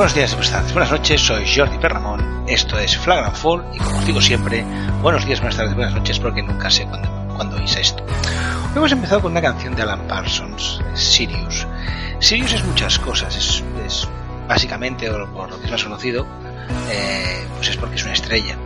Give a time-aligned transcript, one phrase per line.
[0.00, 3.98] Buenos días, buenas tardes, buenas noches, soy Jordi Perramón, esto es Flagrant Fall y como
[3.98, 4.64] os digo siempre,
[5.02, 8.02] buenos días, buenas tardes, buenas noches porque nunca sé cuándo, cuándo oís esto.
[8.02, 11.66] Hoy hemos empezado con una canción de Alan Parsons, Sirius.
[12.18, 14.08] Sirius es muchas cosas, es,
[14.48, 16.26] básicamente, o por lo que es más conocido,
[16.90, 18.56] eh, pues es porque es una estrella.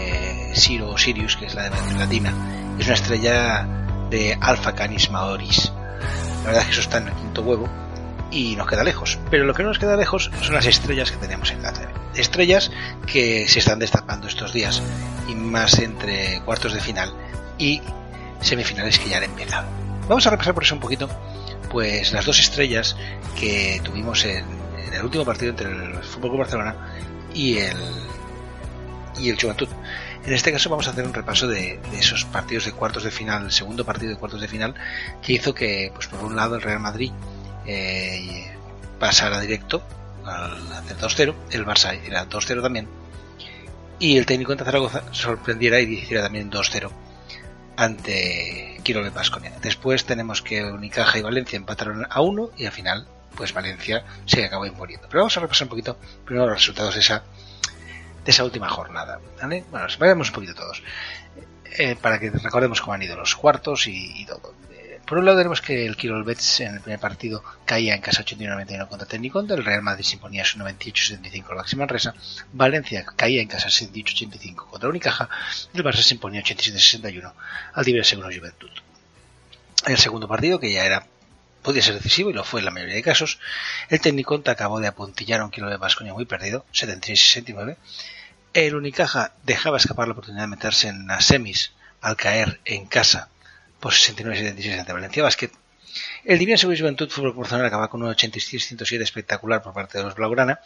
[0.00, 2.32] Eh, Siro o Sirius, que es la de latina,
[2.78, 3.68] es una estrella
[4.08, 5.70] de Alpha Canis Maoris.
[6.44, 7.81] La verdad es que eso está en el quinto huevo
[8.32, 9.18] y nos queda lejos.
[9.30, 11.92] Pero lo que no nos queda lejos son las estrellas que tenemos en la TV.
[12.16, 12.70] Estrellas
[13.06, 14.82] que se están destapando estos días
[15.28, 17.12] y más entre cuartos de final
[17.58, 17.80] y
[18.40, 19.68] semifinales que ya han empezado.
[20.08, 21.08] Vamos a repasar por eso un poquito
[21.70, 22.96] pues las dos estrellas
[23.38, 24.44] que tuvimos en,
[24.92, 26.76] el último partido entre el Fútbol Barcelona
[27.34, 27.76] y el
[29.18, 29.68] y el Juventud.
[30.24, 33.10] En este caso vamos a hacer un repaso de, de, esos partidos de cuartos de
[33.10, 34.74] final, el segundo partido de cuartos de final,
[35.20, 37.12] que hizo que, pues por un lado, el Real Madrid
[37.66, 38.56] eh,
[38.98, 39.82] pasara directo
[40.24, 42.88] al hacer 2-0, el Barça era 2-0 también,
[43.98, 46.90] y el técnico de Zaragoza sorprendiera y hiciera también 2-0
[47.76, 49.52] ante Quirole Pasconia.
[49.62, 53.06] Después tenemos que Unicaja y Valencia empataron a 1 y al final,
[53.36, 55.08] pues Valencia se acabó imponiendo.
[55.08, 57.22] Pero vamos a repasar un poquito primero los resultados de esa
[58.24, 59.20] de esa última jornada.
[59.40, 59.64] ¿vale?
[59.70, 60.82] Bueno, veremos un poquito todos.
[61.78, 64.54] Eh, para que recordemos cómo han ido los cuartos y todo.
[65.12, 68.24] Por un lado tenemos que el Kirol Bets en el primer partido caía en casa
[68.24, 72.14] 81-91 contra Técnico, el Real Madrid se imponía su 98-75 al Maxi Manresa,
[72.54, 75.28] Valencia caía en casa 78-85 contra Unicaja
[75.74, 77.30] y el Barça se imponía 87-61
[77.74, 78.70] al Diverse Seguro Juventud.
[79.84, 81.06] En el segundo partido, que ya era
[81.60, 83.38] podía ser decisivo y lo fue en la mayoría de casos,
[83.90, 87.76] el técnico acabó de apuntillar a un kilo de Vasconia muy perdido, 76-69.
[88.54, 93.28] El Unicaja dejaba escapar la oportunidad de meterse en las semis al caer en casa
[93.82, 95.50] por 69-76 ante Valencia Basket.
[96.24, 100.14] El Divina Seguro Juventud Fútbol Barcelona acaba con un 86-107 espectacular por parte de los
[100.14, 100.60] Blaugrana,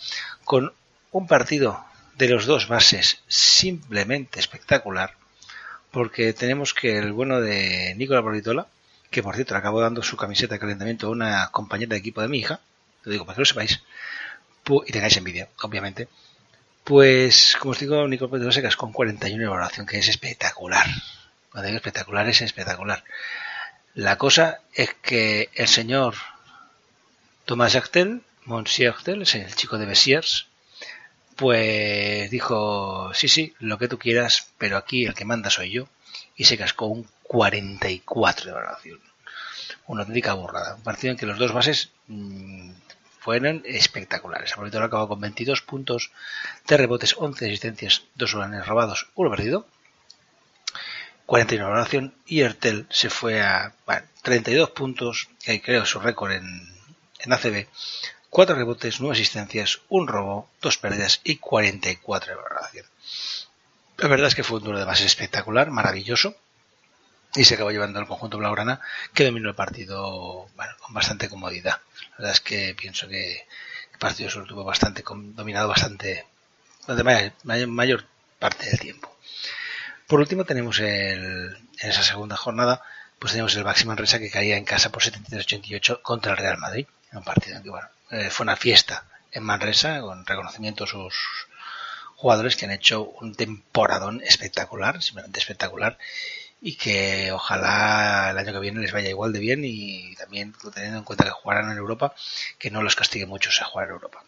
[0.44, 0.70] con
[1.12, 1.82] un partido
[2.18, 5.14] de los dos bases simplemente espectacular,
[5.90, 8.66] porque tenemos que el bueno de Nicola Boritola,
[9.10, 12.20] que por cierto le acabo dando su camiseta de calentamiento a una compañera de equipo
[12.20, 12.60] de mi hija,
[13.02, 13.82] lo digo para que lo sepáis,
[14.86, 16.08] y tengáis envidia, obviamente,
[16.84, 20.86] pues como os digo, Nicolás Pedro Secas con 41 de valoración, que es espectacular.
[21.64, 23.02] Espectacular, es espectacular.
[23.94, 26.14] La cosa es que el señor
[27.46, 30.48] Tomás Actel, Monsieur Actel, es el chico de Bessiers,
[31.34, 35.88] pues dijo, sí, sí, lo que tú quieras, pero aquí el que manda soy yo,
[36.36, 39.00] y se cascó un 44 de valoración.
[39.86, 40.74] Una auténtica burrada.
[40.74, 42.72] Un partido en que los dos bases mmm,
[43.20, 44.52] fueron espectaculares.
[44.52, 46.12] Apolitano acabó con 22 puntos
[46.66, 49.66] de rebotes, 11 asistencias, 2 balones robados, 1 perdido.
[51.26, 56.32] 41 de valoración y Ertel se fue a bueno, 32 puntos, que creo su récord
[56.32, 56.72] en,
[57.18, 57.66] en ACB,
[58.30, 62.86] 4 rebotes, 9 asistencias, 1 robo, 2 pérdidas y 44 de valoración.
[63.98, 66.34] La verdad es que fue un duro de base espectacular, maravilloso.
[67.34, 68.80] Y se acabó llevando el conjunto blaugrana
[69.12, 71.80] que dominó el partido bueno, con bastante comodidad.
[72.12, 73.46] La verdad es que pienso que
[73.92, 76.24] el partido solo tuvo bastante dominado bastante
[76.86, 78.04] de mayor
[78.38, 79.15] parte del tiempo.
[80.06, 82.82] Por último tenemos el, en esa segunda jornada
[83.18, 86.86] pues tenemos el Baxi Manresa que caía en casa por 73-88 contra el Real Madrid.
[87.12, 91.14] Un partido que bueno, eh, fue una fiesta en Manresa con reconocimiento a sus
[92.14, 95.98] jugadores que han hecho un temporadón espectacular, simplemente espectacular,
[96.60, 100.98] y que ojalá el año que viene les vaya igual de bien y también teniendo
[100.98, 102.14] en cuenta que jugarán en Europa,
[102.58, 104.22] que no los castigue mucho a jugar en Europa.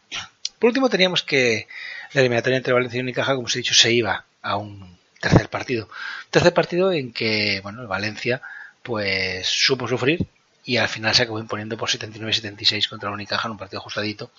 [0.59, 1.69] Por último teníamos que
[2.13, 5.49] la eliminatoria entre Valencia y Unicaja, como os he dicho, se iba a un tercer
[5.49, 5.89] partido.
[6.31, 8.41] Tercer partido en que, bueno, el Valencia
[8.83, 10.27] pues supo sufrir
[10.65, 14.31] y al final se acabó imponiendo por 79-76 contra el Unicaja en un partido ajustadito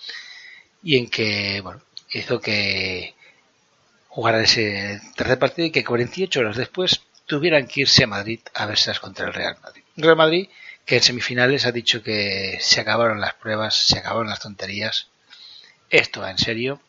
[0.82, 1.80] y en que, bueno,
[2.12, 3.14] hizo que
[4.08, 8.66] jugar ese tercer partido y que 48 horas después tuvieran que irse a Madrid a
[8.66, 9.82] verse contra el Real Madrid.
[9.96, 10.48] Real Madrid
[10.84, 15.06] que en semifinales ha dicho que se acabaron las pruebas, se acabaron las tonterías,
[15.88, 16.80] esto va en serio.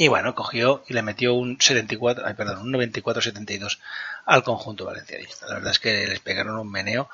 [0.00, 3.76] Y bueno, cogió y le metió un 74, ay, perdón, un 94-72
[4.24, 5.46] al conjunto valencianista.
[5.46, 7.10] La verdad es que les pegaron un meneo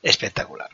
[0.00, 0.70] espectacular.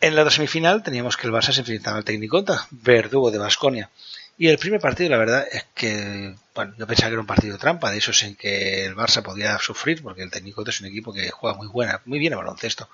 [0.00, 3.90] En la semifinal teníamos que el Barça se enfrentaba al técnico verdugo de Basconia.
[4.38, 7.58] Y el primer partido, la verdad, es que bueno, yo pensaba que era un partido
[7.58, 11.12] trampa, de esos en que el Barça podía sufrir, porque el técnico es un equipo
[11.12, 12.88] que juega muy buena, muy bien el baloncesto.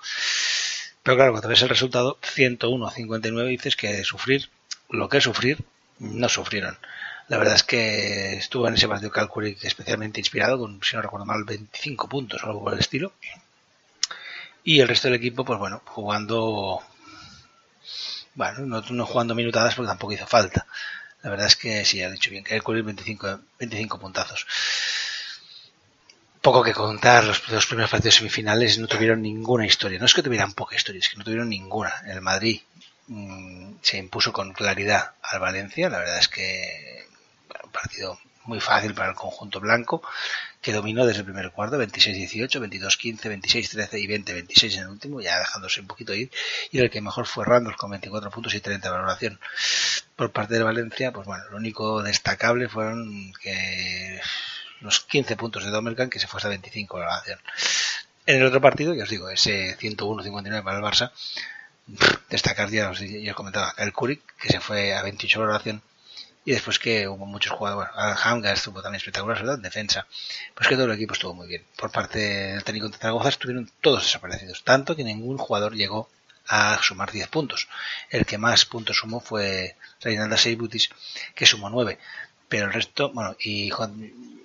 [1.03, 4.49] Pero claro, cuando ves el resultado, 101 a 59, dices que sufrir,
[4.89, 5.63] lo que es sufrir,
[5.99, 6.79] no sufrieron.
[7.29, 11.25] La verdad es que estuvo en ese partido Calcuric especialmente inspirado, con, si no recuerdo
[11.25, 13.13] mal, 25 puntos o algo por el estilo.
[14.63, 16.83] Y el resto del equipo, pues bueno, jugando
[18.35, 20.65] bueno, no, no jugando minutadas porque tampoco hizo falta.
[21.21, 24.47] La verdad es que sí, ha dicho bien, cubrir 25, 25 puntazos.
[26.41, 29.99] Poco que contar, los dos primeros partidos semifinales no tuvieron ninguna historia.
[29.99, 31.93] No es que tuvieran poca historia, es que no tuvieron ninguna.
[32.07, 32.61] El Madrid
[33.07, 35.89] mmm, se impuso con claridad al Valencia.
[35.89, 37.05] La verdad es que
[37.69, 40.01] un partido muy fácil para el conjunto blanco,
[40.61, 45.37] que dominó desde el primer cuarto, 26-18, 22-15, 26-13 y 20-26 en el último, ya
[45.37, 46.31] dejándose un poquito ir,
[46.71, 49.39] y el que mejor fue Randall con 24 puntos y 30 de valoración.
[50.15, 54.19] Por parte de Valencia, pues bueno, lo único destacable fueron que
[54.81, 57.39] los 15 puntos de Domercan, que se fue hasta 25 de valoración.
[58.25, 61.11] En el otro partido, ya os digo, ese 101-59 para el Barça,
[62.29, 65.81] destacar ya os, ya os comentaba, el Kurik, que se fue a 28 de valoración,
[66.49, 69.57] y después que hubo muchos jugadores, Hanga estuvo también espectacular, ¿verdad?
[69.57, 70.07] En defensa.
[70.55, 71.63] Pues que todo el equipo estuvo muy bien.
[71.77, 76.09] Por parte del técnico de Zaragoza estuvieron todos desaparecidos, tanto que ningún jugador llegó
[76.47, 77.67] a sumar 10 puntos.
[78.09, 80.89] El que más puntos sumó fue Reinaldo Seibutis,
[81.35, 81.99] que sumó 9.
[82.47, 83.69] Pero el resto, bueno, y,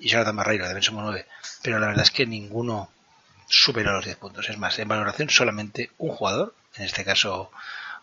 [0.01, 1.27] y Jonathan Barreiro también sumó 9.
[1.63, 2.91] Pero la verdad es que ninguno
[3.49, 4.51] superó los 10 puntos.
[4.51, 7.51] Es más, en valoración solamente un jugador, en este caso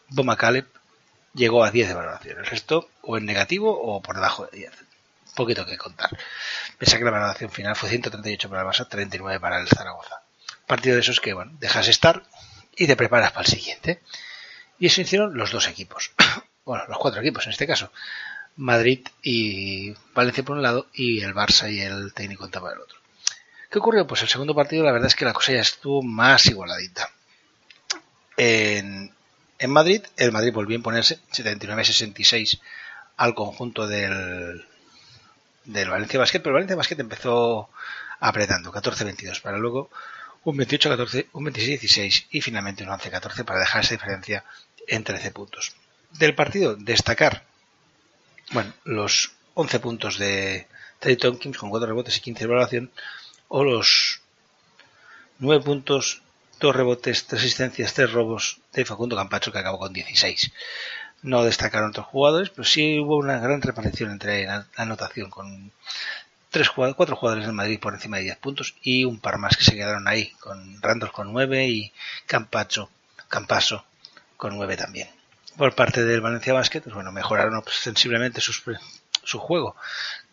[0.10, 0.66] Boma Caleb,
[1.34, 2.38] llegó a 10 de valoración.
[2.40, 4.72] El resto o en negativo o por debajo de 10.
[5.36, 6.10] Poquito que contar.
[6.78, 10.22] Pensé que la valoración final fue 138 para el Barça, 39 para el Zaragoza.
[10.68, 12.24] Partido de esos que, bueno, dejas estar
[12.76, 14.02] y te preparas para el siguiente.
[14.80, 16.12] Y eso hicieron los dos equipos.
[16.66, 17.92] bueno, los cuatro equipos en este caso.
[18.58, 23.00] Madrid y Valencia por un lado y el Barça y el técnico por el otro.
[23.70, 24.06] ¿Qué ocurrió?
[24.06, 27.10] Pues el segundo partido la verdad es que la cosa ya estuvo más igualadita.
[28.36, 29.14] En,
[29.62, 32.60] en Madrid, el Madrid volvió a imponerse 79-66
[33.18, 34.66] al conjunto del,
[35.66, 37.70] del Valencia Basket, pero el Valencia Basket empezó
[38.20, 39.92] apretando 14-22 para luego
[40.46, 44.44] un 28-14, un 26-16 y finalmente un 11-14 para dejar esa diferencia
[44.88, 45.76] en 13 puntos.
[46.10, 47.44] Del partido, destacar,
[48.54, 50.68] bueno, los 11 puntos de
[50.98, 52.92] Trey Tompkins con 4 rebotes y 15 de evaluación
[53.48, 54.22] o los
[55.38, 56.24] 9 puntos
[56.62, 60.52] dos rebotes, tres asistencias, tres robos de Facundo Campacho que acabó con 16.
[61.24, 65.72] No destacaron otros jugadores, pero sí hubo una gran repartición entre la anotación con
[66.52, 69.64] tres cuatro jugadores del Madrid por encima de 10 puntos y un par más que
[69.64, 71.94] se quedaron ahí, con Randolph con 9 y
[72.28, 72.90] Campacho,
[73.28, 73.86] Campaso
[74.38, 75.10] con 9 también.
[75.58, 78.64] Por parte del Valencia Basket, pues bueno, mejoraron sensiblemente sus,
[79.24, 79.76] su juego,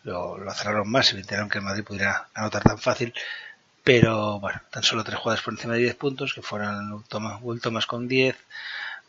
[0.03, 3.13] lo, lo cerraron más, evitaron que el Madrid pudiera anotar tan fácil,
[3.83, 7.61] pero bueno, tan solo tres jugadores por encima de 10 puntos, que fueron Thomas, Will
[7.61, 8.35] Thomas con 10,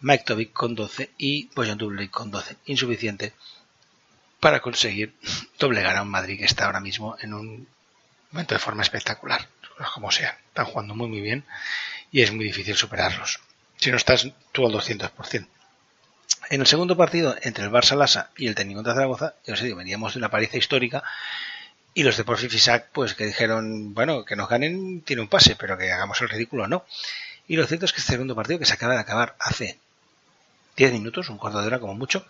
[0.01, 2.57] Mike Tobic con 12 y Bojan Dublik con 12.
[2.67, 3.35] Insuficiente
[4.41, 5.15] para conseguir
[5.59, 7.69] doblegar a un Madrid que está ahora mismo en un
[8.31, 9.49] momento de forma espectacular.
[9.95, 11.45] Como sea, están jugando muy muy bien
[12.11, 13.41] y es muy difícil superarlos.
[13.77, 15.47] Si no estás tú al 200%.
[16.51, 19.63] En el segundo partido entre el Barça Lassa y el técnico de Zaragoza, ya os
[19.63, 21.03] digo, veníamos de una paliza histórica
[21.95, 25.57] y los de Porfi Fisac, pues que dijeron, bueno, que nos ganen tiene un pase,
[25.57, 26.85] pero que hagamos el ridículo no.
[27.49, 29.79] Y lo cierto es que este segundo partido que se acaba de acabar hace
[30.77, 32.25] 10 minutos, un cuarto de hora como mucho,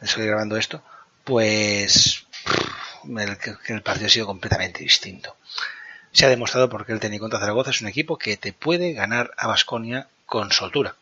[0.00, 0.82] estoy grabando esto,
[1.24, 2.26] pues
[3.04, 3.38] el,
[3.68, 5.34] el partido ha sido completamente distinto.
[6.12, 9.32] Se ha demostrado porque el técnico de Zaragoza es un equipo que te puede ganar
[9.36, 10.94] a Basconia con soltura.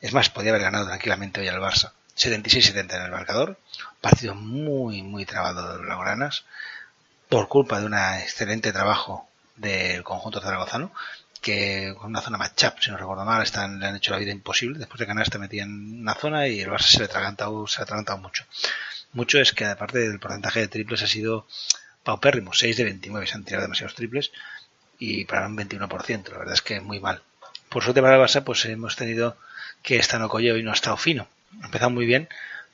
[0.00, 1.92] Es más, podía haber ganado tranquilamente hoy al Barça.
[2.16, 3.58] 76-70 en el marcador.
[4.00, 6.44] Partido muy, muy trabado de los Lauranas
[7.28, 10.92] por culpa de un excelente trabajo del conjunto zaragozano,
[11.40, 14.18] que con una zona más chap, si no recuerdo mal, están, le han hecho la
[14.18, 14.78] vida imposible.
[14.78, 18.18] Después de ganar, este metían en una zona y el Barça se le ha atragantado,
[18.18, 18.44] mucho.
[19.12, 21.46] Mucho es que, aparte del porcentaje de triples, ha sido
[22.02, 22.52] paupérrimo.
[22.52, 24.32] 6 de 29 se han tirado demasiados triples
[24.98, 26.30] y para un 21%.
[26.30, 27.22] La verdad es que muy mal.
[27.68, 29.36] Por suerte para el Barça, pues hemos tenido
[29.82, 31.28] que esta no y no ha estado fino.
[31.62, 32.28] Ha empezado muy bien,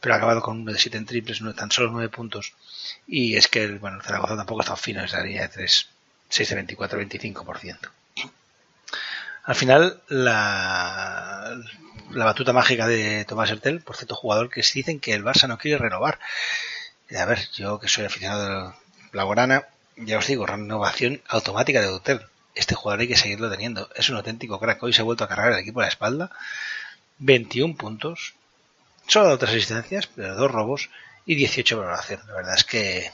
[0.04, 2.52] pero ha acabado con uno de 7 en triples, no, tan solo 9 puntos
[3.06, 5.88] y es que bueno, Zaragoza tampoco está fino, es la línea de 3,
[6.28, 7.78] 6 de 24, 25%.
[9.44, 11.56] Al final, la,
[12.10, 15.56] la batuta mágica de Tomás Hertel, por cierto, jugador que dicen que el Barça no
[15.56, 16.18] quiere renovar.
[17.18, 18.74] A ver, yo que soy aficionado de
[19.12, 22.26] la Guarana, ya os digo, renovación automática de Hotel.
[22.54, 23.88] Este jugador hay que seguirlo teniendo.
[23.96, 24.82] Es un auténtico crack.
[24.82, 26.30] Hoy se ha vuelto a cargar el equipo a la espalda.
[27.20, 28.34] 21 puntos.
[29.06, 30.90] Solo otras asistencias, pero dos robos
[31.26, 32.20] y 18 valoración.
[32.26, 33.10] La verdad es que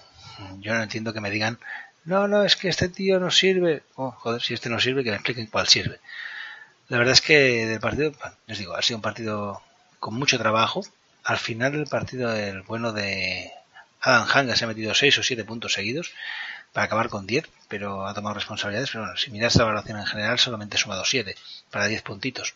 [0.59, 1.59] yo no entiendo que me digan,
[2.05, 3.83] no, no, es que este tío no sirve.
[3.97, 6.01] Oh, joder, si este no sirve, que me expliquen cuál sirve.
[6.89, 8.13] La verdad es que del partido,
[8.47, 9.63] les digo, ha sido un partido
[9.99, 10.83] con mucho trabajo.
[11.25, 13.53] Al final del partido, el bueno de
[14.01, 16.13] Adam Hanga se ha metido 6 o 7 puntos seguidos
[16.73, 18.91] para acabar con 10, pero ha tomado responsabilidades.
[18.91, 21.37] Pero bueno, si miras la valoración en general, solamente ha sumado 7
[21.71, 22.55] para 10 puntitos.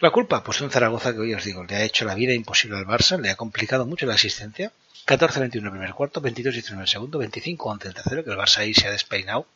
[0.00, 2.78] La culpa, pues un Zaragoza que hoy os digo, le ha hecho la vida imposible
[2.78, 4.72] al Barça, le ha complicado mucho la asistencia.
[5.06, 8.88] 14-21 el primer cuarto, 22-19 el segundo, 25-11 el tercero, que el Barça ahí se
[8.88, 9.46] ha despeinado.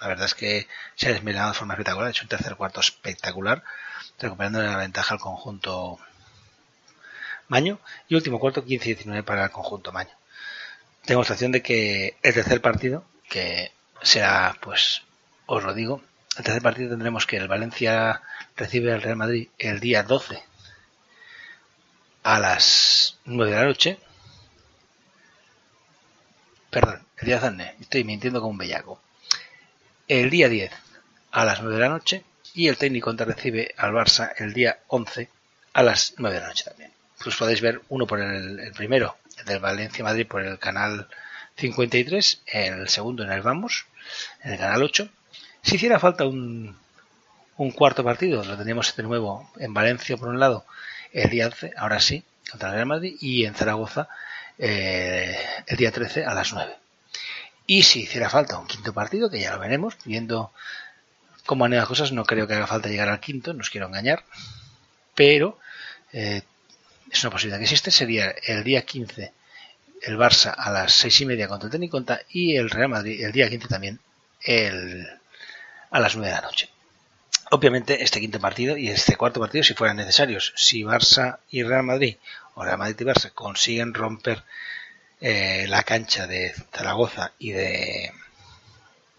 [0.00, 2.78] La verdad es que se ha desmelenado de forma espectacular, ha hecho un tercer cuarto
[2.78, 3.64] espectacular,
[4.20, 5.98] recuperando la ventaja al conjunto
[7.48, 7.80] Maño.
[8.08, 10.14] Y último cuarto, 15-19 para el conjunto Maño.
[11.06, 15.02] Tengo sensación de que el tercer partido, que será, pues,
[15.46, 16.02] os lo digo,
[16.38, 18.22] el tercer partido tendremos que el Valencia
[18.56, 20.40] recibe al Real Madrid el día 12
[22.22, 23.98] a las 9 de la noche.
[26.70, 29.00] Perdón, el día Zanne, estoy mintiendo como un bellaco.
[30.06, 30.70] El día 10
[31.32, 35.28] a las 9 de la noche y el técnico recibe al Barça el día 11
[35.72, 36.92] a las 9 de la noche también.
[37.20, 41.08] Pues podéis ver uno por el, el primero, el del Valencia Madrid por el canal
[41.56, 43.86] 53, el segundo en el Vamos,
[44.44, 45.10] en el canal 8
[45.68, 46.74] si hiciera falta un,
[47.58, 50.64] un cuarto partido, lo tendríamos de nuevo en Valencia por un lado
[51.12, 54.08] el día 11, ahora sí, contra el Real Madrid, y en Zaragoza
[54.56, 56.74] eh, el día 13 a las 9.
[57.66, 60.52] Y si hiciera falta un quinto partido, que ya lo veremos, viendo
[61.44, 63.68] cómo han ido las cosas, no creo que haga falta llegar al quinto, no os
[63.68, 64.24] quiero engañar,
[65.14, 65.58] pero
[66.14, 66.40] eh,
[67.10, 69.32] es una posibilidad que existe, sería el día 15
[70.00, 73.32] el Barça a las seis y media contra el Teniconta y el Real Madrid el
[73.32, 73.98] día 15 también
[74.40, 75.17] el,
[75.90, 76.68] a las 9 de la noche.
[77.50, 81.82] Obviamente este quinto partido y este cuarto partido si fueran necesarios, si Barça y Real
[81.82, 82.16] Madrid
[82.54, 84.44] o Real Madrid y Barça consiguen romper
[85.20, 88.12] eh, la cancha de Zaragoza y de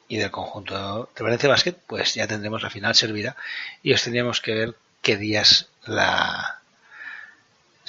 [0.08, 3.36] y del conjunto de Valencia Basket, pues ya tendremos la final servida
[3.84, 6.59] y os tendríamos que ver qué días la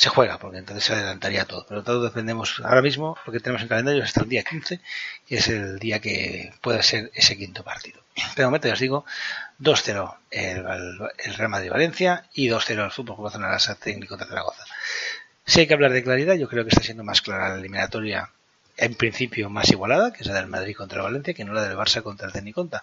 [0.00, 1.66] se juega, porque entonces se adelantaría todo.
[1.68, 4.80] Pero todo dependemos ahora mismo, lo que tenemos en calendario es hasta el día 15,
[5.26, 8.00] que es el día que puede ser ese quinto partido.
[8.34, 9.04] De momento ya os digo,
[9.60, 10.64] 2-0 el,
[11.18, 14.64] el, Real Madrid-Valencia y 2-0 el Fútbol Club Barcelona técnico de Zaragoza.
[15.44, 18.30] Si hay que hablar de claridad, yo creo que está siendo más clara la eliminatoria
[18.78, 21.76] en principio más igualada, que es la del Madrid contra Valencia, que no la del
[21.76, 22.82] Barça contra el Teniconta.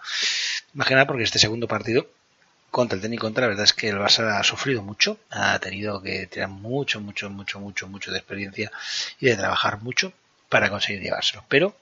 [0.76, 2.08] Imagina porque este segundo partido
[2.72, 6.02] contra el técnico contra, la verdad es que el Barça ha sufrido mucho, ha tenido
[6.02, 8.72] que tener mucho, mucho, mucho, mucho, mucho de experiencia
[9.20, 10.14] y de trabajar mucho
[10.50, 11.44] para conseguir llevárselo.
[11.48, 11.76] Pero,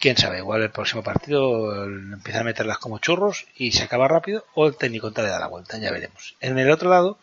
[0.00, 4.44] quién sabe, igual el próximo partido empieza a meterlas como churros y se acaba rápido,
[4.54, 6.36] o el técnico contra le da la vuelta, ya veremos.
[6.40, 7.18] En el otro lado,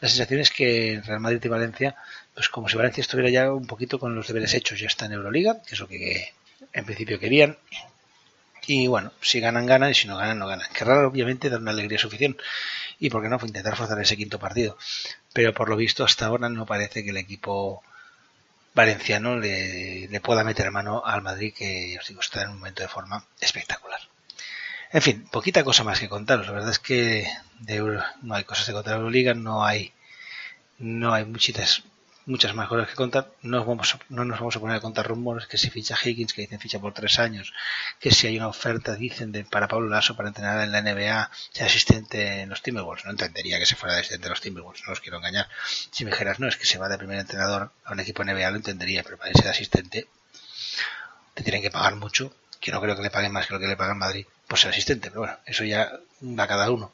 [0.00, 1.94] la sensación es que Real Madrid y Valencia,
[2.34, 5.12] pues como si Valencia estuviera ya un poquito con los deberes hechos, ya está en
[5.12, 6.32] Euroliga, que es lo que
[6.72, 7.58] en principio querían,
[8.66, 10.66] y bueno, si ganan, ganan, y si no ganan, no ganan.
[10.72, 12.42] Que raro, obviamente, dar una alegría suficiente.
[12.98, 14.76] Y por qué no, intentar forzar ese quinto partido.
[15.32, 17.82] Pero por lo visto, hasta ahora no parece que el equipo
[18.74, 22.82] valenciano le, le pueda meter mano al Madrid, que os digo, está en un momento
[22.82, 24.00] de forma espectacular.
[24.92, 26.46] En fin, poquita cosa más que contaros.
[26.46, 27.26] La verdad es que
[27.60, 29.92] de Euro, no hay cosas de contar Euroliga, no hay,
[30.78, 31.82] no hay muchitas
[32.26, 33.30] muchas más cosas que contar.
[33.42, 36.42] No, vamos no nos vamos a poner a contar rumores que si ficha Higgins, que
[36.42, 37.52] dicen ficha por tres años,
[38.00, 41.30] que si hay una oferta, dicen, de, para Pablo Lasso para entrenar en la NBA,
[41.52, 43.04] sea asistente en los Timberwolves.
[43.04, 45.48] No entendería que se fuera de asistente en los Timberwolves, no os quiero engañar.
[45.90, 48.50] Si me dijeras, no, es que se va de primer entrenador a un equipo NBA,
[48.50, 50.08] lo entendería, pero para irse de asistente
[51.34, 53.66] te tienen que pagar mucho, que no creo que le paguen más que lo que
[53.66, 55.90] le pagan Madrid por ser asistente, pero bueno, eso ya
[56.22, 56.92] va cada uno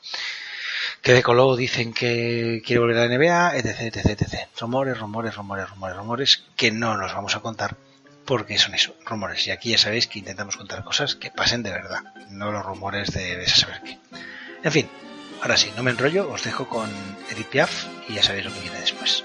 [1.02, 4.34] que de Colo dicen que quiere volver a la NBA, etc, etc, etc.
[4.60, 7.76] Rumores, rumores, rumores, rumores, rumores, que no nos vamos a contar
[8.24, 9.46] porque son eso, rumores.
[9.46, 12.00] Y aquí ya sabéis que intentamos contar cosas que pasen de verdad,
[12.30, 13.98] no los rumores de, de saber qué.
[14.62, 14.88] En fin,
[15.40, 16.90] ahora sí, no me enrollo, os dejo con
[17.30, 19.24] Edith Piaf y ya sabéis lo que viene después.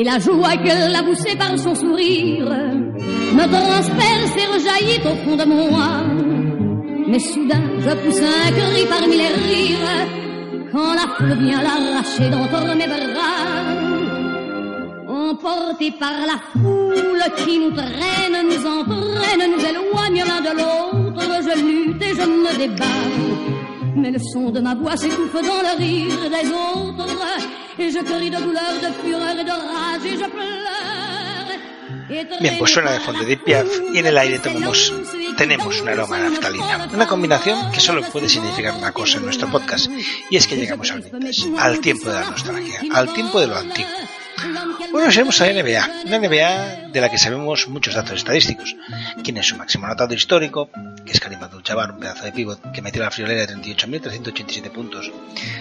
[0.00, 2.48] et la joie qu'elle a poussée par son sourire
[3.34, 5.88] me transperce et rejaillit au fond de moi.
[7.06, 10.08] Mais soudain, je pousse un cri parmi les rires
[10.72, 13.49] quand la foule vient l'arracher d'entre mes bras.
[15.42, 21.58] Emporté par la foule qui nous traîne, nous entraîne, nous éloigne l'un de l'autre, je
[21.58, 22.84] lutte et je me débat.
[23.96, 27.08] Mais le son de ma voix s'étouffe dans le rire des autres,
[27.78, 30.70] et je crie de douleur, de fureur et de rage, et je pleure.
[32.40, 34.92] Bien, pues suena de fondo de Piaf y en el aire tomamos,
[35.38, 36.88] tenemos un aroma de naftalina.
[36.92, 39.88] Una combinación que solo puede significar una cosa en nuestro podcast,
[40.28, 43.56] y es que llegamos al vintage, al tiempo de la nostalgia, al tiempo de lo
[43.56, 43.88] antiguo.
[44.92, 48.74] Bueno, seguimos a la NBA, una NBA de la que sabemos muchos datos estadísticos.
[49.22, 50.70] Quién es su máximo anotador histórico,
[51.04, 55.12] que es Karim Abdul-Jabbar, un pedazo de pívot que metió la friolera de 38.387 puntos.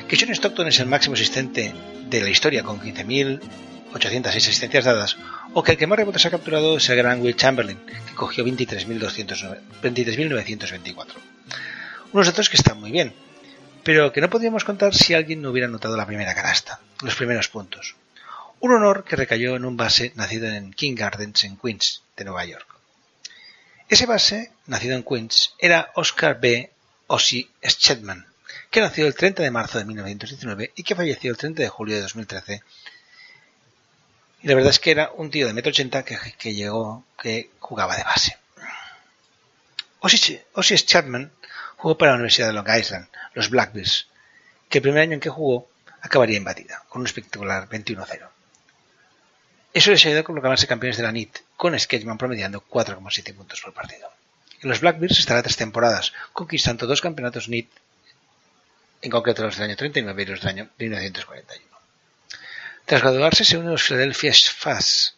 [0.07, 1.73] Que John Stockton es el máximo asistente
[2.09, 5.17] de la historia con 15.806 asistencias dadas.
[5.53, 8.45] O que el que más rebotes ha capturado es el gran Will Chamberlain, que cogió
[8.45, 11.05] 23.924.
[12.13, 13.13] Unos datos que están muy bien,
[13.83, 17.49] pero que no podríamos contar si alguien no hubiera anotado la primera canasta, los primeros
[17.49, 17.95] puntos
[18.61, 22.45] un honor que recayó en un base nacido en King Gardens en Queens, de Nueva
[22.45, 22.67] York.
[23.87, 26.71] Ese base, nacido en Queens, era Oscar B.
[27.07, 28.27] Ossie Schetman,
[28.69, 31.95] que nació el 30 de marzo de 1919 y que falleció el 30 de julio
[31.95, 32.61] de 2013.
[34.41, 37.97] Y la verdad es que era un tío de 1,80 que, que llegó, que jugaba
[37.97, 38.37] de base.
[40.01, 41.31] Ossie Schetman
[41.77, 44.07] jugó para la Universidad de Long Island, los Blackbears,
[44.69, 45.67] que el primer año en que jugó
[46.01, 48.29] acabaría en batida, con un espectacular 21-0.
[49.79, 53.73] Eso les ayudó a colocarse campeones de la NIT, con Sketchman promediando 4,7 puntos por
[53.73, 54.11] partido.
[54.61, 57.69] En los Blackbears estará tres temporadas, conquistando dos campeonatos NIT,
[59.01, 61.65] en concreto los del año 39 y los del año 1941.
[62.83, 65.15] Tras graduarse se une a los Philadelphia Fast,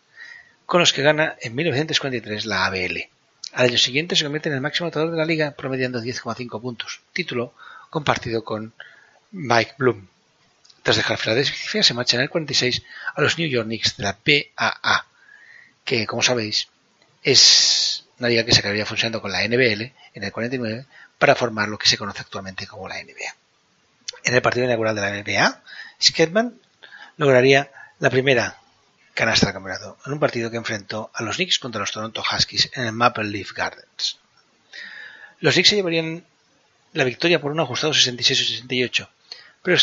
[0.68, 3.10] con los que gana en 1943 la ABL.
[3.54, 7.02] Al año siguiente se convierte en el máximo anotador de la liga, promediando 10,5 puntos,
[7.14, 7.56] título
[7.90, 8.76] compartido con
[9.32, 10.11] Mike Bloom.
[10.84, 12.82] Tras dejar Filadelfia, se marcha en el 46
[13.16, 15.06] a los New York Knicks de la PAA,
[15.86, 16.68] que, como sabéis,
[17.24, 19.82] es una liga que se acabaría funcionando con la NBL
[20.14, 20.86] en el 49
[21.18, 23.36] para formar lo que se conoce actualmente como la NBA.
[24.24, 25.62] En el partido inaugural de la NBA,
[26.02, 26.60] Sketman
[27.18, 28.58] lograría la primera
[29.14, 32.72] canasta del campeonato en un partido que enfrentó a los Knicks contra los Toronto Huskies
[32.74, 34.18] en el Maple Leaf Gardens.
[35.40, 36.26] Los Knicks se llevarían
[36.94, 39.08] la victoria por un ajustado 66-68,
[39.62, 39.78] pero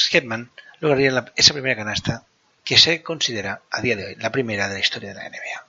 [0.78, 2.24] Sketman lograría esa primera canasta
[2.64, 5.66] que se considera a día de hoy la primera de la historia de la NBA.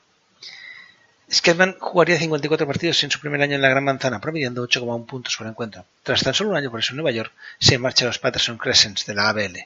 [1.31, 5.35] Sketman jugaría 54 partidos en su primer año en la Gran Manzana, promediando 8,1 puntos
[5.37, 5.85] por encuentro.
[6.03, 8.57] Tras tan solo un año por eso en Nueva York, se marcha a los Patterson
[8.57, 9.57] Crescents de la ABL,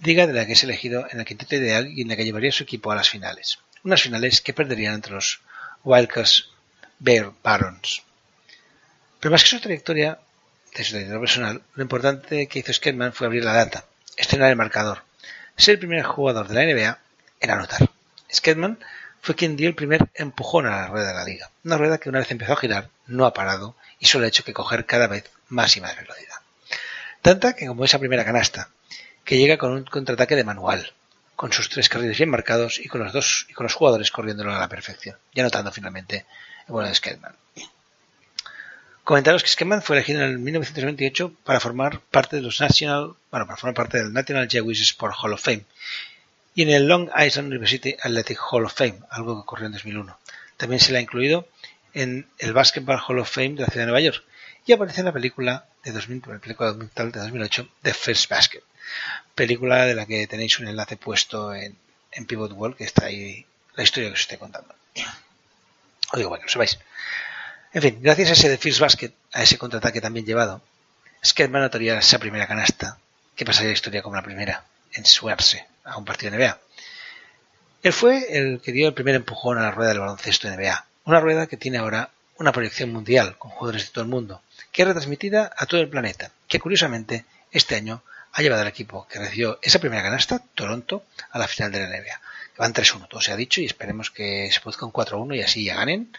[0.00, 2.52] liga de la que es elegido en el quinteto ideal y en la que llevaría
[2.52, 3.58] su equipo a las finales.
[3.84, 5.40] Unas finales que perderían entre los
[5.82, 6.50] Wildcats
[6.98, 8.02] Bear Barons.
[9.20, 10.18] Pero más que su trayectoria,
[10.74, 13.84] de su trayectoria personal, lo importante que hizo Sketman fue abrir la data,
[14.16, 15.02] estrenar el marcador,
[15.56, 16.98] ser el primer jugador de la NBA
[17.40, 17.90] en anotar.
[18.32, 18.78] Sketman
[19.20, 22.08] fue quien dio el primer empujón a la rueda de la liga, una rueda que
[22.08, 25.06] una vez empezó a girar no ha parado y solo ha hecho que coger cada
[25.06, 26.36] vez más y más velocidad.
[27.22, 28.68] Tanta que como esa primera canasta,
[29.24, 30.92] que llega con un contraataque de manual,
[31.36, 34.54] con sus tres carriles bien marcados y con los dos y con los jugadores corriéndolo
[34.54, 36.26] a la perfección, y anotando finalmente
[36.66, 37.34] el bueno de Sketman.
[39.04, 43.46] Comentaros que Sketman fue elegido en el 1928 para formar parte de los National, bueno,
[43.46, 45.66] para formar parte del National Jewish Sport Hall of Fame
[46.54, 50.18] y en el Long Island University Athletic Hall of Fame, algo que ocurrió en 2001.
[50.56, 51.46] También se le ha incluido
[51.92, 54.24] en el Basketball Hall of Fame de la ciudad de Nueva York
[54.64, 58.62] y aparece en la película de 2000, película de 2008, The First Basket,
[59.34, 61.76] película de la que tenéis un enlace puesto en,
[62.26, 64.74] Pivot Wall, que está ahí la historia que os estoy contando.
[66.12, 66.78] Os digo, bueno, sepáis.
[67.74, 70.62] En fin, gracias a ese de First Basket, a ese contraataque también llevado,
[71.24, 72.98] Sketman notaría esa primera canasta,
[73.34, 76.60] que pasaría la historia como la primera en suarse a un partido de NBA.
[77.82, 80.86] Él fue el que dio el primer empujón a la rueda del baloncesto de NBA,
[81.06, 84.82] una rueda que tiene ahora una proyección mundial con jugadores de todo el mundo, que
[84.82, 89.18] es retransmitida a todo el planeta, que curiosamente este año ha llevado al equipo que
[89.18, 92.20] recibió esa primera canasta, Toronto, a la final de la NBA.
[92.56, 95.64] Van 3-1, todo se ha dicho, y esperemos que se produzca un 4-1 y así
[95.64, 96.12] ya ganen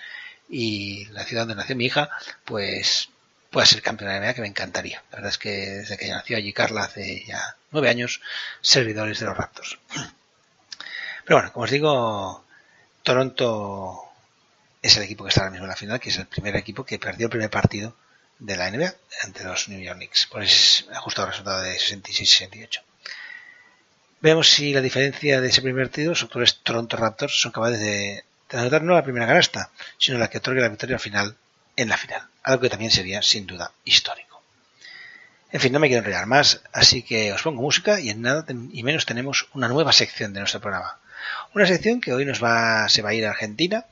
[0.50, 2.10] y la ciudad donde nació mi hija,
[2.44, 3.10] pues
[3.50, 5.04] pueda ser campeona de NBA, que me encantaría.
[5.12, 8.22] La verdad es que desde que nació allí Carla hace ya nueve años,
[8.62, 9.78] servidores de los Raptors.
[11.26, 12.46] Pero bueno, como os digo,
[13.02, 14.02] Toronto
[14.82, 16.86] es el equipo que está ahora mismo en la final, que es el primer equipo
[16.86, 17.96] que perdió el primer partido
[18.40, 22.82] de la NBA ante los New York Knicks, por ese ajustado resultado de 66-68.
[24.22, 28.26] Veamos si la diferencia de ese primer tiro, los Toronto Raptors son capaces de,
[28.60, 31.36] anotar no la primera canasta, sino la que otorgue la victoria al final
[31.76, 34.42] en la final, algo que también sería sin duda histórico.
[35.52, 38.46] En fin, no me quiero enrollar más, así que os pongo música y en nada
[38.48, 41.00] y menos tenemos una nueva sección de nuestro programa.
[41.54, 43.86] Una sección que hoy nos va, se va a ir a Argentina,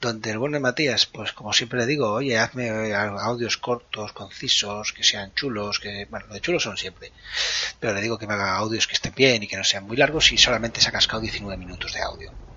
[0.00, 5.02] donde el bueno Matías, pues como siempre le digo, oye, hazme audios cortos, concisos, que
[5.02, 7.12] sean chulos, que, bueno, lo de chulos son siempre,
[7.80, 9.96] pero le digo que me haga audios que estén bien y que no sean muy
[9.96, 12.47] largos y solamente se ha cascado 19 minutos de audio.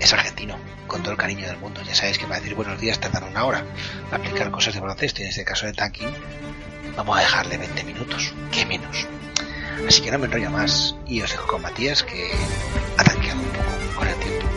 [0.00, 3.00] Es argentino, con todo el cariño del mundo, ya sabéis que para decir buenos días
[3.00, 3.64] tardan una hora,
[4.10, 6.12] para aplicar cosas de baloncesto y en este caso de tanking,
[6.96, 9.06] vamos a dejarle 20 minutos, que menos.
[9.88, 12.30] Así que no me enrollo más y os dejo con Matías que
[12.96, 14.53] ha tanqueado un poco con el tiempo.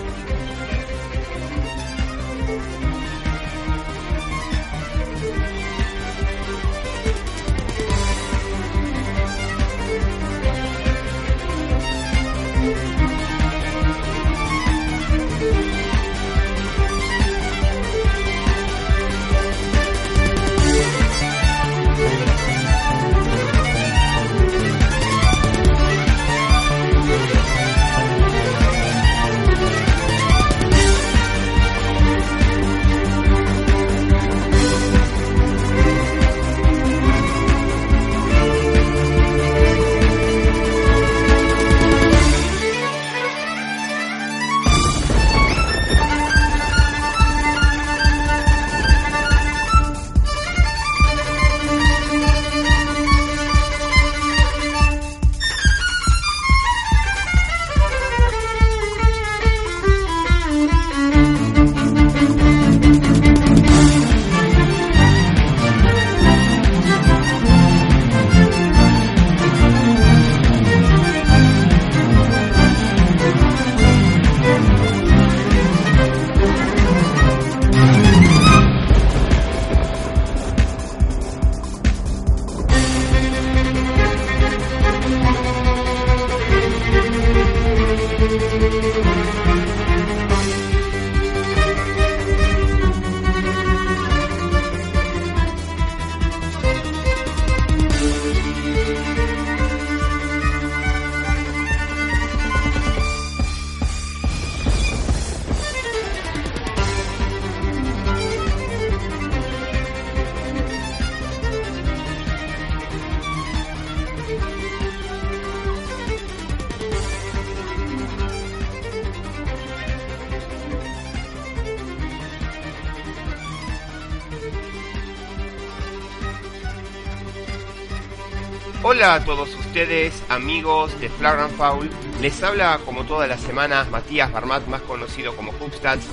[129.18, 131.90] A todos ustedes, amigos de Flagrant Foul.
[132.22, 136.06] Les habla como todas las semanas Matías Barmat, más conocido como Hoopstats.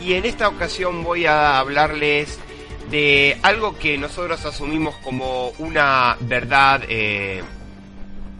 [0.00, 2.38] Y en esta ocasión voy a hablarles
[2.90, 7.42] de algo que nosotros asumimos como una verdad eh,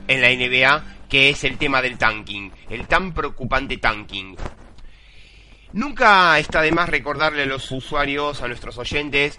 [0.08, 4.34] en la NBA, que es el tema del tanking, el tan preocupante tanking.
[5.74, 9.38] Nunca está de más recordarle a los usuarios, a nuestros oyentes,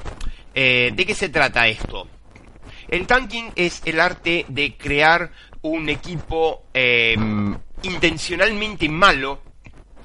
[0.54, 2.08] eh, de qué se trata esto.
[2.88, 9.42] El tanking es el arte de crear un equipo em, intencionalmente malo,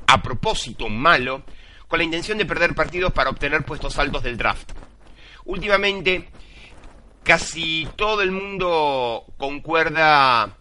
[0.07, 1.43] a propósito malo,
[1.87, 4.73] con la intención de perder partidos para obtener puestos altos del draft.
[5.45, 6.29] Últimamente,
[7.23, 10.57] casi todo el mundo concuerda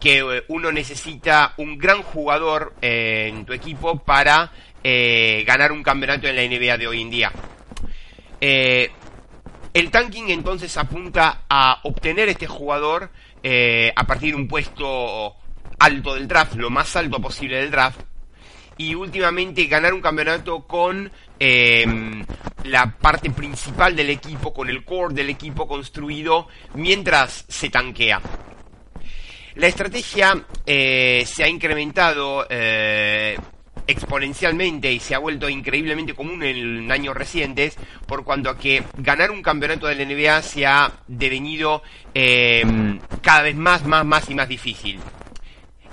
[0.00, 5.82] que eh, uno necesita un gran jugador eh, en tu equipo para eh, ganar un
[5.82, 7.32] campeonato en la NBA de hoy en día.
[9.76, 13.10] El tanking entonces apunta a obtener este jugador
[13.42, 15.36] eh, a partir de un puesto
[15.78, 18.00] alto del draft, lo más alto posible del draft,
[18.78, 22.24] y últimamente ganar un campeonato con em,
[22.64, 28.22] la parte principal del equipo, con el core del equipo construido mientras se tanquea.
[29.56, 33.36] La estrategia eh, se ha incrementado eh,
[33.86, 39.30] exponencialmente y se ha vuelto increíblemente común en años recientes por cuanto a que ganar
[39.30, 41.82] un campeonato de la NBA se ha devenido
[42.14, 45.00] em, cada vez más, más, más y más difícil.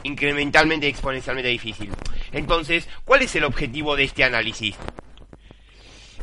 [0.03, 1.91] Incrementalmente y exponencialmente difícil.
[2.32, 4.75] Entonces, ¿cuál es el objetivo de este análisis?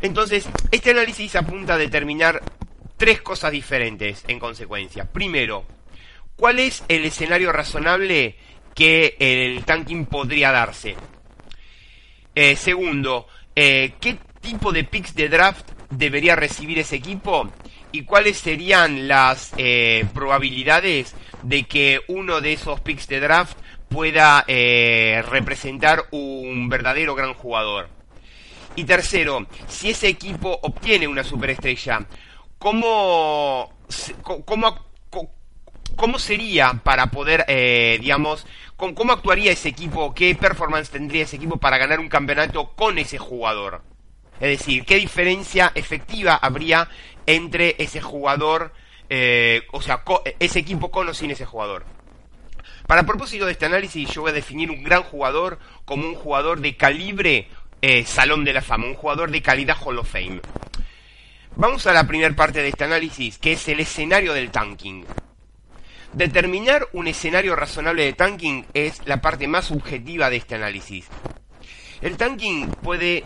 [0.02, 2.42] Entonces, este análisis apunta a determinar
[2.96, 5.04] tres cosas diferentes en consecuencia.
[5.10, 5.64] Primero,
[6.36, 8.36] ¿cuál es el escenario razonable
[8.74, 10.96] que el tanking podría darse?
[12.34, 17.50] Eh, segundo, eh, ¿qué tipo de picks de draft debería recibir ese equipo?
[17.92, 23.56] ¿Y cuáles serían las eh, probabilidades de que uno de esos picks de draft
[23.88, 27.88] pueda representar un verdadero gran jugador.
[28.76, 32.06] Y tercero, si ese equipo obtiene una superestrella,
[32.56, 33.72] ¿cómo,
[34.44, 34.89] cómo,
[35.96, 41.58] cómo sería para poder, eh, digamos, cómo actuaría ese equipo, qué performance tendría ese equipo
[41.58, 43.82] para ganar un campeonato con ese jugador?
[44.40, 46.88] Es decir, ¿qué diferencia efectiva habría
[47.26, 48.72] entre ese jugador,
[49.10, 50.02] eh, o sea,
[50.38, 51.84] ese equipo con o sin ese jugador?
[52.86, 56.60] Para propósito de este análisis, yo voy a definir un gran jugador como un jugador
[56.60, 57.48] de calibre
[57.82, 60.40] eh, Salón de la Fama, un jugador de calidad Hall of Fame.
[61.56, 65.04] Vamos a la primera parte de este análisis, que es el escenario del tanking.
[66.12, 71.06] Determinar un escenario razonable de tanking es la parte más subjetiva de este análisis.
[72.00, 73.24] El tanking puede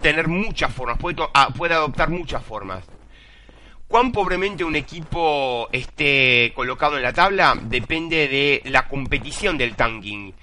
[0.00, 2.84] tener muchas formas, puede, ah, adoptar muchas formas.
[3.86, 10.34] Cuán pobremente un equipo esté colocado en la tabla depende de la competición del tanking.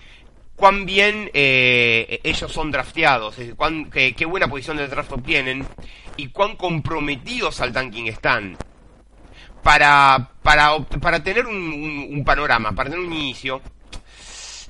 [0.55, 5.65] Cuán bien eh, ellos son drafteados, cuán, qué, buena posición de draft obtienen
[6.15, 8.55] y cuán comprometidos al tanking están.
[9.63, 13.61] Para, para, para tener un panorama, para tener un inicio,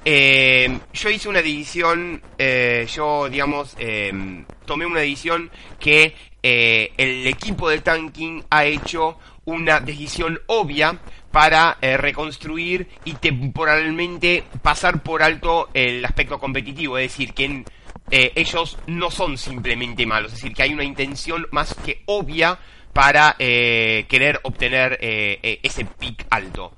[0.06, 7.26] eh, yo hice una división, eh, yo digamos, eh, tomé una división que eh, el
[7.26, 11.00] equipo de tanking ha hecho una decisión obvia
[11.32, 17.64] para eh, reconstruir y temporalmente pasar por alto el aspecto competitivo, es decir, que
[18.12, 22.60] ellos no son simplemente malos, es decir, que hay una intención más que obvia
[22.94, 26.74] para querer obtener ese pick alto.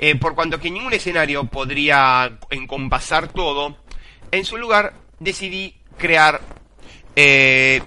[0.00, 3.76] Eh, por cuanto que ningún escenario podría encompasar todo,
[4.30, 6.40] en su lugar decidí crear
[7.16, 7.82] eh,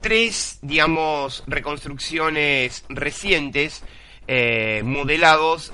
[0.00, 3.82] tres, digamos, reconstrucciones recientes
[4.28, 5.72] eh, modelados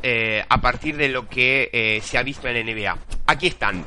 [0.49, 2.99] a partir de lo que se ha visto en NBA.
[3.27, 3.85] Aquí están.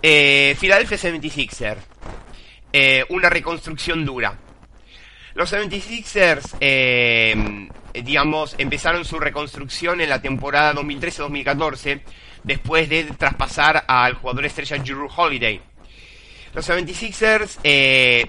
[0.00, 1.78] Philadelphia 76ers.
[3.10, 4.36] una reconstrucción dura.
[5.34, 6.56] Los 76ers
[7.92, 12.00] eh, digamos, empezaron su reconstrucción en la temporada 2013-2014,
[12.42, 15.60] después de traspasar al jugador estrella Drew Holiday.
[16.54, 18.26] Los 76ers, eh,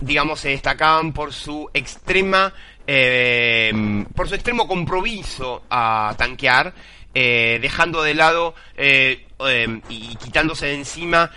[0.00, 2.54] digamos, se destacaban por su extrema,
[2.86, 6.72] eh, por su extremo compromiso a tanquear,
[7.12, 11.30] dejando de lado y quitándose de encima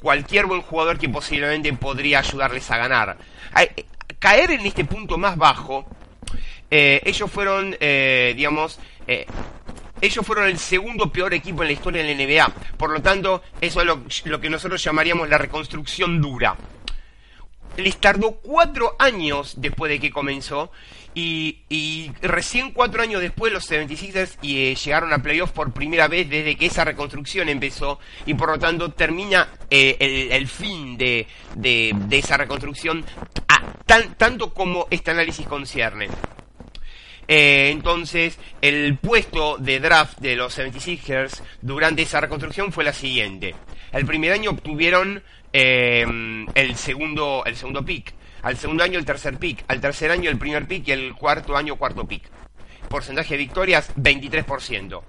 [0.00, 3.18] cualquier buen jugador que posiblemente podría ayudarles a ganar.
[4.20, 5.84] Caer en este punto más bajo
[6.70, 9.26] eh, ellos fueron, eh, digamos, eh,
[10.00, 12.76] ellos fueron el segundo peor equipo en la historia de la NBA.
[12.76, 13.86] Por lo tanto, eso es
[14.24, 16.56] lo, que nosotros llamaríamos la reconstrucción dura.
[17.76, 20.70] Les tardó cuatro años después de que comenzó.
[21.12, 26.66] Y, recién cuatro años después los 76ers llegaron a playoffs por primera vez desde que
[26.66, 27.98] esa reconstrucción empezó.
[28.26, 31.26] Y por lo tanto termina el, fin de,
[32.10, 33.04] esa reconstrucción
[34.16, 36.08] tanto como este análisis concierne.
[37.26, 43.54] Eh, entonces, el puesto de draft de los 76ers durante esa reconstrucción fue la siguiente.
[43.92, 45.22] El primer año obtuvieron
[45.52, 46.04] eh,
[46.54, 48.14] el segundo el segundo pick.
[48.42, 49.64] Al segundo año el tercer pick.
[49.68, 52.24] Al tercer año el primer pick y el cuarto año cuarto pick.
[52.88, 55.02] Porcentaje de victorias 23%.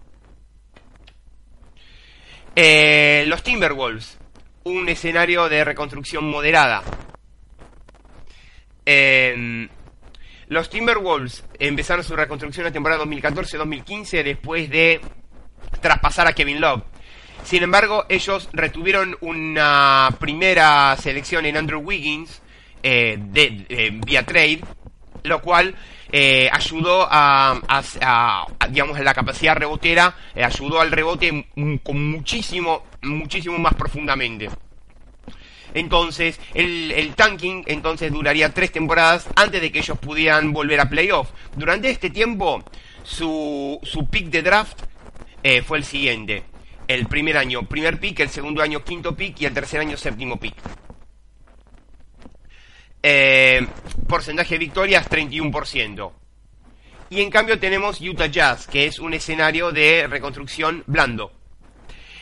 [2.56, 4.18] Eh, los Timberwolves.
[4.64, 6.84] Un escenario de reconstrucción moderada.
[8.86, 9.68] Eh,
[10.48, 15.00] los Timberwolves empezaron su reconstrucción en la temporada 2014-2015 después de
[15.80, 16.84] traspasar a Kevin Love.
[17.44, 22.42] Sin embargo, ellos retuvieron una primera selección en Andrew Wiggins
[22.84, 24.60] eh, de, vía trade,
[25.24, 25.74] lo cual
[26.12, 27.62] eh, ayudó a,
[28.70, 31.48] digamos, la capacidad rebotera, eh, ayudó al rebote
[31.84, 34.50] con muchísimo, muchísimo más profundamente.
[35.74, 41.30] Entonces, el, tanking entonces duraría tres temporadas antes de que ellos pudieran volver a playoff.
[41.56, 42.64] Durante este tiempo,
[43.04, 44.82] su, su pick de draft
[45.44, 46.44] eh, fue el siguiente.
[46.88, 50.38] El primer año, primer pick, el segundo año, quinto pick y el tercer año, séptimo
[50.38, 50.56] pick.
[53.04, 53.66] Eh,
[54.08, 56.12] porcentaje de victorias, 31%.
[57.10, 61.34] Y en cambio tenemos Utah Jazz, que es un escenario de reconstrucción blando.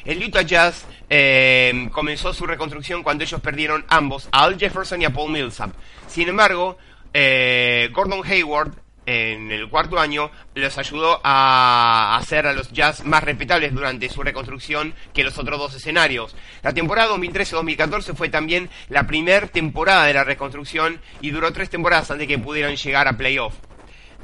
[0.05, 5.05] El Utah Jazz eh, comenzó su reconstrucción cuando ellos perdieron ambos a Al Jefferson y
[5.05, 5.71] a Paul Millsap.
[6.07, 6.77] Sin embargo,
[7.13, 8.73] eh, Gordon Hayward
[9.05, 14.21] en el cuarto año les ayudó a hacer a los Jazz más respetables durante su
[14.21, 16.35] reconstrucción que los otros dos escenarios.
[16.61, 22.11] La temporada 2013-2014 fue también la primera temporada de la reconstrucción y duró tres temporadas
[22.11, 23.55] antes de que pudieran llegar a playoff.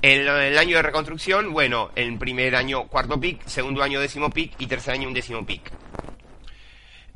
[0.05, 4.53] El, el año de reconstrucción, bueno, el primer año cuarto pick, segundo año décimo pick
[4.59, 5.71] y tercer año un décimo pick.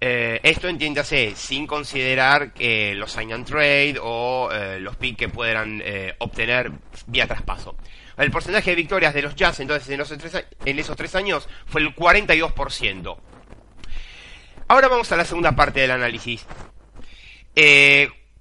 [0.02, 5.30] Eh, esto entiéndase sin considerar que los sign and trade o eh, los picks que
[5.30, 6.72] puedan eh, obtener
[7.06, 7.76] vía traspaso.
[8.18, 10.02] El porcentaje de victorias de los Jazz entonces en,
[10.66, 13.18] en esos tres años fue el 42%.
[14.68, 16.44] Ahora vamos a la segunda parte del análisis.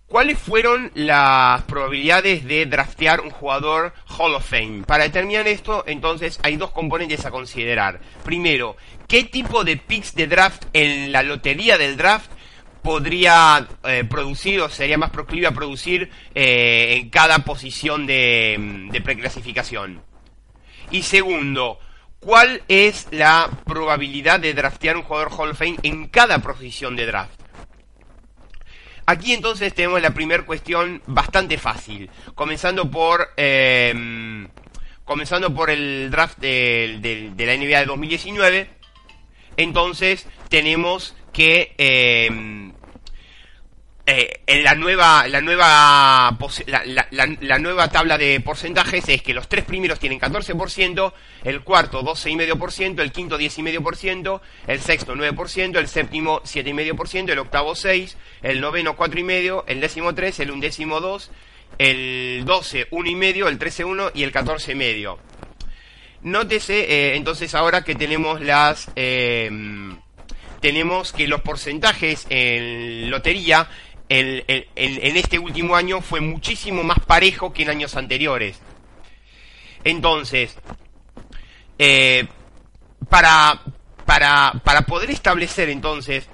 [0.09, 4.85] ¿Cuáles fueron las probabilidades de draftear un jugador Hall of Fame?
[4.87, 8.01] Para determinar esto, entonces, hay dos componentes a considerar.
[8.25, 12.31] Primero, ¿qué tipo de picks de draft en la lotería del draft
[12.83, 19.01] podría eh, producir o sería más proclive a producir eh, en cada posición de, de
[19.03, 20.01] preclasificación?
[20.91, 21.81] Y segundo,
[22.19, 27.05] ¿cuál es la probabilidad de draftear un jugador Hall of Fame en cada posición de
[27.05, 27.38] draft?
[29.11, 34.47] Aquí entonces tenemos la primera cuestión bastante fácil, comenzando por em,
[35.03, 38.69] comenzando por el draft de, de, la NBA de 2019.
[39.57, 42.71] Entonces tenemos que eh,
[44.11, 46.35] eh, en la nueva la nueva
[46.67, 51.13] la, nueva tabla de porcentajes es que los tres primeros tienen 14%,
[51.45, 58.17] el cuarto 12,5%, el quinto 10,5%, el sexto 9%, el séptimo 7,5%, el octavo 6,
[58.41, 61.31] el noveno 4,5, el décimo 3, el undécimo 2,
[61.77, 65.19] el 12 1,5, el 13 1 y el 14 medio.
[66.23, 69.51] Nótese eh, entonces ahora que tenemos las eh,
[70.61, 73.69] tenemos que los porcentajes en lotería
[74.09, 78.61] en este último año fue muchísimo más parejo que en años anteriores.
[79.85, 80.57] Entonces,
[81.79, 82.27] eh,
[83.09, 83.61] para,
[84.05, 86.29] para, para poder establecer entonces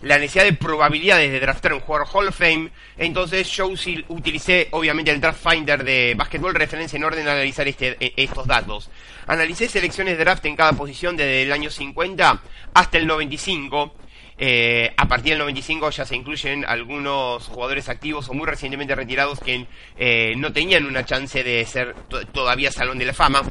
[0.00, 3.68] la necesidad de probabilidades de draftar un jugador Hall of Fame, entonces yo
[4.08, 8.46] utilicé obviamente el Draft Finder de Basketball referencia en orden a analizar este, e, estos
[8.46, 8.90] datos.
[9.26, 12.42] Analicé selecciones de draft en cada posición desde el año 50
[12.74, 13.94] hasta el 95
[14.36, 19.38] eh, a partir del 95 ya se incluyen algunos jugadores activos o muy recientemente retirados
[19.38, 19.66] que
[19.96, 21.94] eh, no tenían una chance de ser
[22.32, 23.42] todavía Salón de la Fama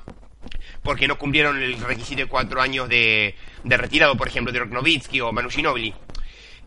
[0.82, 5.32] porque no cumplieron el requisito de cuatro años de, retirado, por ejemplo, Dirk Nowitzki o
[5.32, 5.94] Manu Ginobili.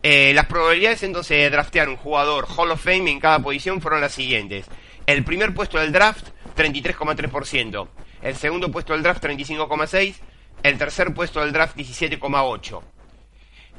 [0.01, 4.01] Eh, las probabilidades entonces de draftear un jugador Hall of Fame en cada posición fueron
[4.01, 4.65] las siguientes.
[5.05, 7.87] El primer puesto del draft, 33,3%.
[8.23, 10.15] El segundo puesto del draft, 35,6%.
[10.63, 12.96] El tercer puesto del draft, 17,8%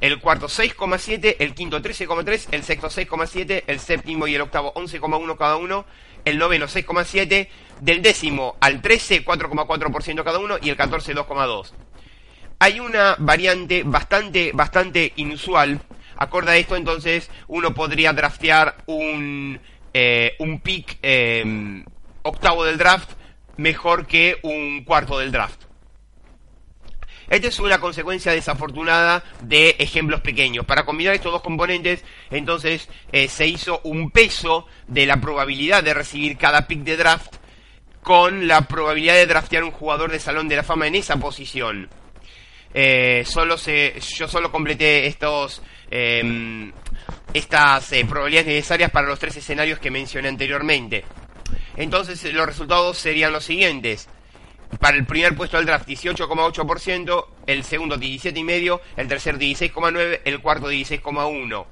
[0.00, 5.36] el cuarto 6,7, el quinto 13,3, el sexto 6,7, el séptimo y el octavo 11,1
[5.36, 5.84] cada uno,
[6.24, 7.48] el noveno 6,7,
[7.80, 11.72] del décimo al 13 4,4% cada uno y el 14 2,2.
[12.60, 15.80] Hay una variante bastante bastante inusual.
[16.16, 19.60] Acorde a esto entonces uno podría draftear un
[19.94, 21.84] eh, un pick eh,
[22.22, 23.10] octavo del draft
[23.56, 25.67] mejor que un cuarto del draft.
[27.30, 30.64] Esta es una consecuencia desafortunada de ejemplos pequeños.
[30.64, 35.92] Para combinar estos dos componentes, entonces eh, se hizo un peso de la probabilidad de
[35.92, 37.36] recibir cada pick de draft
[38.02, 41.90] con la probabilidad de draftear un jugador de Salón de la Fama en esa posición.
[42.72, 46.72] Eh, solo yo solo completé estos, em,
[47.34, 51.04] estas eh, probabilidades necesarias para los tres escenarios que mencioné anteriormente.
[51.76, 54.08] Entonces los resultados serían los siguientes
[54.80, 60.70] para el primer puesto del draft 18,8%, el segundo 17,5%, el tercer 16,9%, el cuarto
[60.70, 61.66] 16,1%.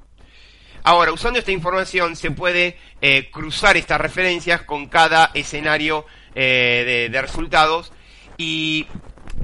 [0.82, 7.22] Ahora, usando esta información se puede eh, cruzar estas referencias con cada escenario eh, de,
[7.22, 7.92] resultados
[8.38, 8.86] y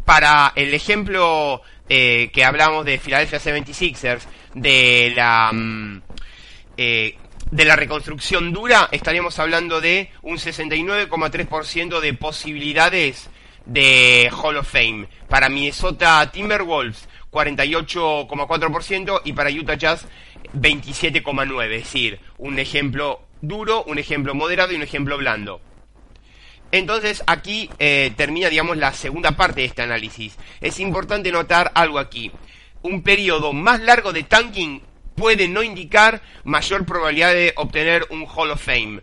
[0.05, 4.23] para el ejemplo eh, que hablamos de Philadelphia 76ers,
[4.55, 5.51] de la...
[5.53, 6.03] Mm,
[6.77, 13.29] de la reconstrucción dura, estaríamos hablando de un 69,3% de posibilidades
[13.67, 15.09] de Hall of Fame.
[15.29, 20.07] Para Minnesota Timberwolves, 48,4% y para Utah Jazz,
[20.55, 21.63] 27,9%.
[21.63, 25.61] Es decir, un ejemplo duro, un ejemplo moderado y un ejemplo blando.
[26.71, 30.39] Entonces aquí eh, termina, digamos, la segunda parte de este análisis.
[30.61, 32.33] Es importante notar algo aquí.
[32.83, 34.81] Un periodo más largo de tanking
[35.15, 39.03] puede no indicar mayor probabilidad de obtener un Hall of Fame.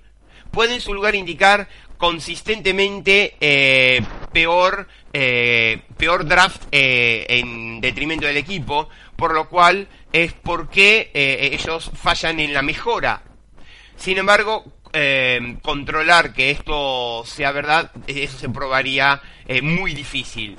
[0.52, 1.70] Puede en su lugar indicar
[2.00, 8.88] consistentemente eh, peor, eh, peor draft eh, en detrimento del equipo,
[9.18, 13.22] por lo cual es porque ellos fallan en la mejora.
[13.98, 14.64] Sin embargo,
[15.62, 19.22] controlar que esto sea verdad, eso se probaría
[19.62, 20.56] muy difícil.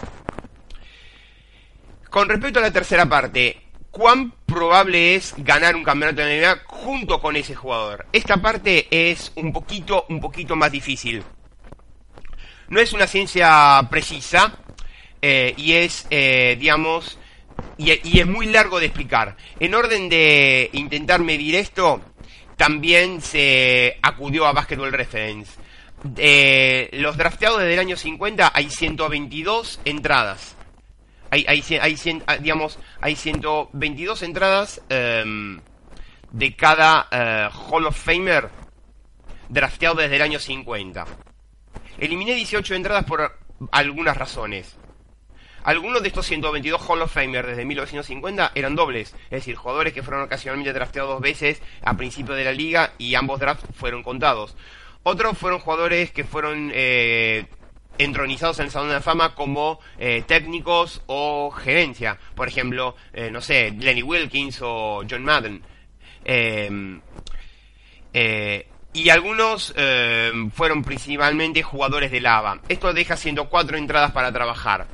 [2.11, 3.60] Con respecto a la tercera parte,
[3.91, 8.07] ¿cuán probable es ganar un campeonato de NBA junto con ese jugador.
[8.13, 11.23] Esta parte es un poquito, un poquito más difícil.
[12.69, 14.59] No es una ciencia precisa
[15.23, 17.19] eh, y es, eh, digamos,
[17.79, 19.37] y, es muy largo de explicar.
[19.59, 22.01] En orden de intentar medir esto,
[22.57, 25.53] también se acudió a Basketball Reference.
[26.93, 30.57] Los drafteados desde el año 50 hay 122 entradas.
[31.31, 35.61] Hay, hay, hay, ah, digamos, hay 122 entradas em,
[36.33, 38.49] de cada eh, Hall of Famer
[39.49, 41.07] drafteado desde el año 50.
[41.99, 43.39] Eliminé 18 entradas por
[43.71, 44.77] algunas razones.
[45.63, 50.03] Algunos de estos 122 Hall of Famer desde 1950 eran dobles, es decir, jugadores que
[50.03, 54.57] fueron ocasionalmente drafteados dos veces a principio de la liga y ambos drafts fueron contados.
[55.03, 57.47] Otros fueron jugadores que fueron eh,
[57.99, 62.19] entronizados en el Salón de la Fama como eh, técnicos o gerencia.
[62.35, 65.63] Por ejemplo, eh, no sé, Lenny Wilkins o John Madden.
[66.25, 67.01] Em,
[68.93, 69.73] y algunos
[70.53, 72.61] fueron principalmente jugadores de lava.
[72.69, 74.87] Esto deja 104 entradas para trabajar.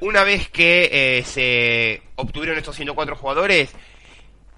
[0.00, 3.74] una vez que se obtuvieron estos 104 jugadores,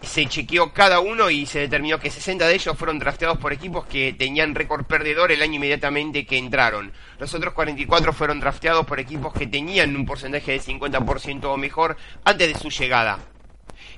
[0.03, 3.85] se chequeó cada uno y se determinó que 60 de ellos fueron drafteados por equipos
[3.87, 6.93] que tenían récord perdedor el año inmediatamente que entraron.
[7.19, 11.97] Los otros 44 fueron drafteados por equipos que tenían un porcentaje de 50% o mejor
[12.25, 13.19] antes de su llegada.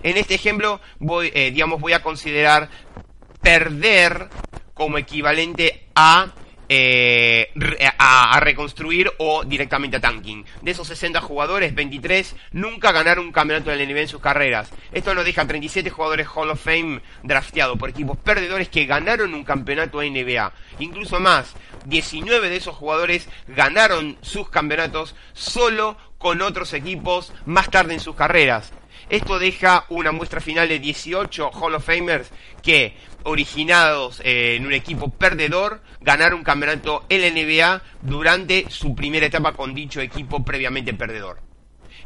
[0.03, 2.69] En este ejemplo, voy, eh, digamos, voy a considerar
[3.41, 4.29] perder
[4.75, 6.33] como equivalente a
[6.75, 7.51] eh,
[7.99, 10.43] a, reconstruir o directamente a tanking.
[10.63, 14.71] De esos 60 jugadores, 23 nunca ganaron un campeonato de la NBA en sus carreras.
[14.91, 19.45] Esto nos deja 37 jugadores Hall of Fame drafteados por equipos perdedores que ganaron un
[19.45, 20.51] campeonato de NBA.
[20.79, 21.53] Incluso más,
[21.85, 28.17] 19 de esos jugadores ganaron sus campeonatos solo con otros equipos más tarde en sus
[28.17, 28.73] carreras.
[29.09, 32.31] Esto deja una muestra final de 18 Hall of Famers
[32.63, 32.95] que
[33.25, 39.75] originados eh, en un equipo perdedor, ganaron un campeonato LNBA durante su primera etapa con
[39.75, 41.52] dicho equipo previamente perdedor.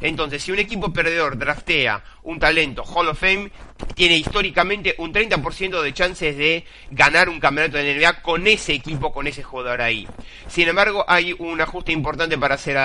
[0.01, 3.51] Entonces, si un equipo perdedor draftea un talento Hall of Fame,
[3.95, 9.11] tiene históricamente un 30% de chances de ganar un campeonato de NBA con ese equipo,
[9.11, 10.07] con ese jugador ahí.
[10.47, 12.77] Sin embargo, hay un ajuste importante para hacer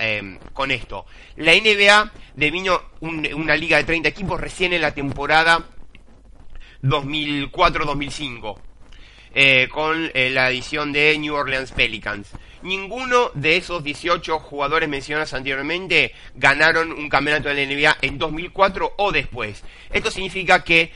[0.00, 1.06] em, con esto.
[1.36, 5.64] La NBA devino una liga de 30 equipos recién en la temporada
[6.82, 8.60] 2004-2005.
[9.38, 12.30] Eh, con eh, la edición de New Orleans Pelicans.
[12.62, 18.94] Ninguno de esos 18 jugadores mencionados anteriormente ganaron un campeonato de la NBA en 2004
[18.96, 19.62] o después.
[19.90, 20.92] Esto significa que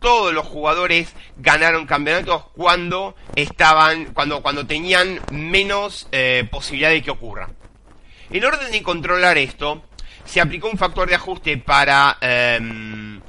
[0.00, 7.10] todos los jugadores ganaron campeonatos cuando estaban, cuando, cuando tenían menos eh, posibilidad de que
[7.10, 7.48] ocurra.
[8.30, 9.82] En orden de controlar esto,
[10.24, 13.20] se aplicó un factor de ajuste para, em,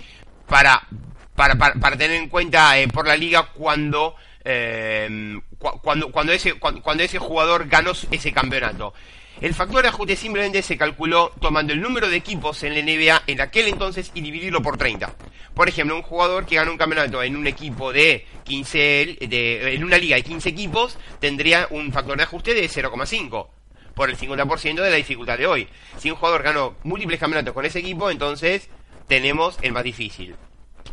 [0.47, 0.87] para
[1.35, 4.15] para, para, tener en cuenta eh, por la liga cuando,
[4.45, 8.93] eh, cuando, cuando, ese, cuando, ese jugador ganó ese campeonato.
[9.41, 13.23] El factor de ajuste simplemente se calculó tomando el número de equipos en la NBA
[13.27, 15.13] en aquel entonces y dividirlo por 30.
[15.53, 19.83] Por ejemplo, un jugador que ganó un campeonato en un equipo de 15, de, en
[19.83, 23.47] una liga de 15 equipos, tendría un factor de ajuste de 0,5
[23.93, 25.67] por el 50% de la dificultad de hoy.
[25.97, 28.69] Si un jugador ganó múltiples campeonatos con ese equipo, entonces
[29.07, 30.35] tenemos el más difícil.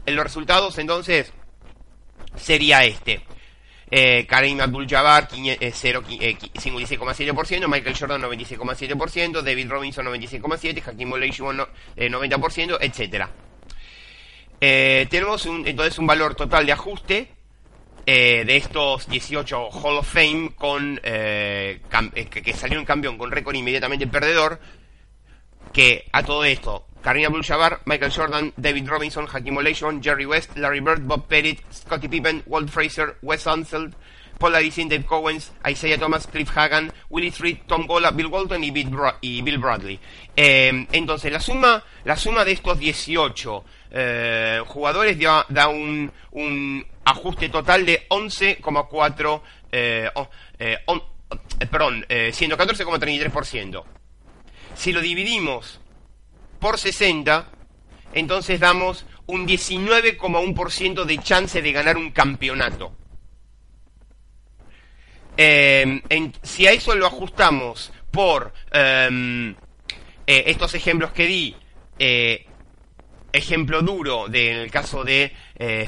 [0.05, 1.33] En los resultados entonces
[2.37, 3.23] sería este.
[3.95, 11.63] Eh, Karim Abdul-Jabbar 56,7%, eh, Michael Jordan 96,7%, David Robinson 96,7%, Hakim Olajuwon
[11.97, 13.27] 90%, etc.
[14.59, 17.29] tenemos entonces un valor total de ajuste
[18.05, 21.81] eh, de estos 18 Hall of Fame con eh,
[22.31, 24.59] que, que salieron campeón con récord inmediatamente perdedor,
[25.73, 30.81] que a todo esto Karina Abdul-Jabbar, Michael Jordan, David Robinson, Hakim Olajuwon, Jerry West, Larry
[30.81, 33.95] Bird, Bob Pettit, Scottie Pippen, Walt Fraser, Wes Unseld,
[34.39, 38.71] Paul Addison, Dave Cowens, Isaiah Thomas, Cliff Hagan, Willie Street, Tom Gola, Bill Walton y
[38.71, 39.99] Bill, Bradley.
[40.37, 46.11] Eh, entonces, la suma, la suma de estos 18 eh, jugadores da, un,
[47.05, 49.41] ajuste total de 11,4,
[49.71, 50.11] eh,
[50.59, 53.85] eh, eh, perdón, 114,33%.
[54.75, 55.82] Si lo dividimos
[56.63, 57.49] por 60,
[58.15, 62.97] entonces damos un 19,1% de chance de ganar un campeonato.
[65.37, 66.01] Eh,
[66.43, 69.57] si a eso lo ajustamos por em,
[70.25, 71.57] eh, estos ejemplos que di,
[71.99, 72.47] eh,
[73.33, 75.33] ejemplo duro en el caso de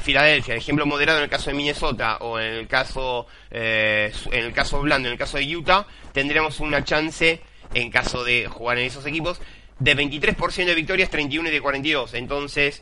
[0.01, 4.81] Filadelfia, ejemplo moderado en el caso de Minnesota o en el caso en el caso
[4.81, 7.39] blando en el caso de Utah, tendremos una chance
[7.73, 9.39] en caso de jugar en esos equipos
[9.79, 12.13] de 23% de victorias, 31 y de 42.
[12.13, 12.81] Entonces,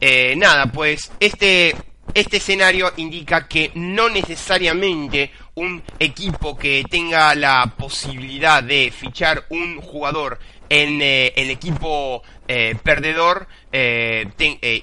[0.00, 1.74] eh, nada, pues este
[2.14, 9.80] este escenario indica que no necesariamente un equipo que tenga la posibilidad de fichar un
[9.80, 10.38] jugador
[10.68, 14.26] en eh, el equipo eh, perdedor eh,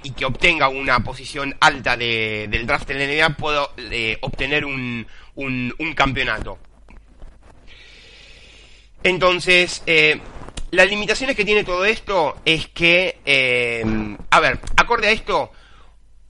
[0.03, 3.68] y que obtenga una posición alta del draft de la NBA pueda
[4.22, 6.59] obtener un, un, campeonato.
[9.04, 9.84] Entonces,
[10.72, 15.52] las limitaciones que tiene todo esto es que, a ver, acorde a esto,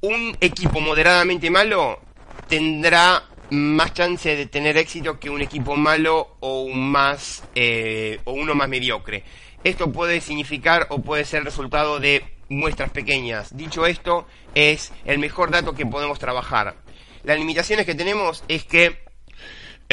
[0.01, 1.99] un equipo moderadamente malo
[2.47, 8.31] tendrá más chance de tener éxito que un equipo malo o un más eh, o
[8.31, 9.23] uno más mediocre.
[9.63, 13.55] Esto puede significar o puede ser resultado de muestras pequeñas.
[13.55, 16.75] Dicho esto, es el mejor dato que podemos trabajar.
[17.23, 18.99] Las limitaciones que tenemos es que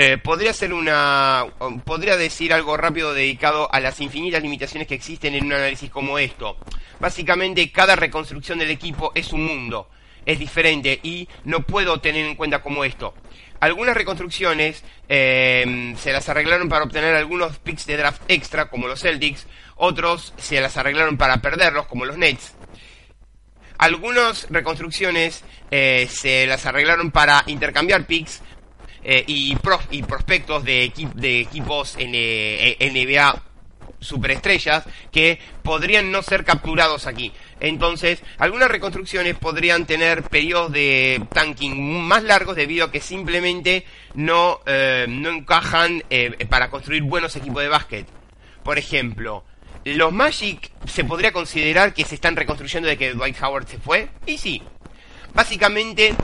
[0.00, 1.44] eh, podría ser una
[1.84, 6.20] podría decir algo rápido dedicado a las infinitas limitaciones que existen en un análisis como
[6.20, 6.56] esto.
[7.00, 9.88] Básicamente cada reconstrucción del equipo es un mundo
[10.28, 13.14] es diferente y no puedo tener en cuenta como esto.
[13.60, 19.00] Algunas reconstrucciones em, se las arreglaron para obtener algunos picks de draft extra, como los
[19.00, 19.46] Celtics,
[19.76, 22.54] otros se las arreglaron para perderlos, como los Nets.
[23.78, 28.42] Algunas reconstrucciones eh, se las arreglaron para intercambiar picks
[29.10, 29.56] eh, y,
[29.90, 33.42] y, prospectos de, de equipos eh, NBA
[34.00, 37.32] superestrellas que podrían no ser capturados aquí.
[37.58, 44.60] Entonces, algunas reconstrucciones podrían tener periodos de tanking más largos debido a que simplemente no,
[44.66, 46.04] eh, no encajan
[46.50, 48.06] para construir buenos equipos de básquet.
[48.62, 49.42] Por ejemplo,
[49.86, 54.10] los Magic se podría considerar que se están reconstruyendo de que Dwight Howard se fue.
[54.26, 54.62] Y sí,
[55.32, 56.14] básicamente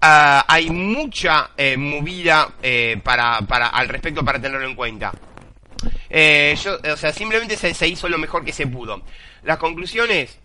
[0.00, 2.48] ah, hay mucha eh, movida
[3.02, 5.12] para, para, al respecto para tenerlo en cuenta.
[6.10, 9.02] yo, o sea, simplemente se, hizo lo mejor que se pudo.
[9.44, 10.38] Las conclusiones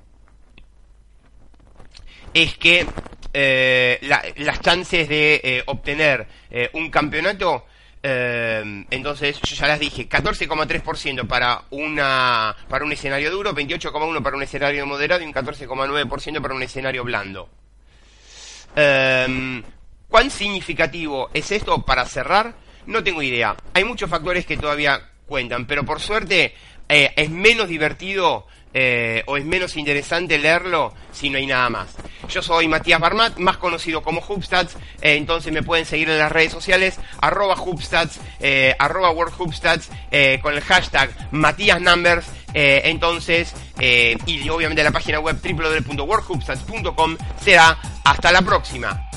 [2.34, 2.86] es que
[3.34, 3.99] eh,
[4.38, 7.66] las chances de eh, obtener eh, un campeonato,
[8.06, 14.43] entonces yo ya las dije, 14,3% para una para un escenario duro, 28,1% para un
[14.43, 17.49] escenario moderado y un 14,9% para un escenario blando.
[18.76, 22.56] ¿Cuán significativo es esto para cerrar?
[22.86, 23.56] No tengo idea.
[23.74, 26.54] Hay muchos factores que todavía cuentan, pero por suerte
[26.88, 28.46] es menos divertido
[28.76, 31.96] eh, o es menos interesante leerlo si no hay nada más.
[32.28, 36.32] Yo soy Matías Barmat, más conocido como Hubstats, eh, entonces me pueden seguir en las
[36.32, 39.90] redes sociales, arroba Hubstats, eh, arroba WorldHubstats,
[40.42, 48.42] con el hashtag Matías Numbers, entonces, y obviamente la página web www.worldhubstats.com será hasta la
[48.42, 49.10] próxima.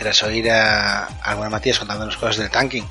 [0.00, 2.88] Tras oír a, a Matías contándonos cosas del tanking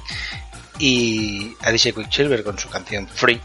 [0.78, 3.42] y Alicia Quicksilver con su canción Free,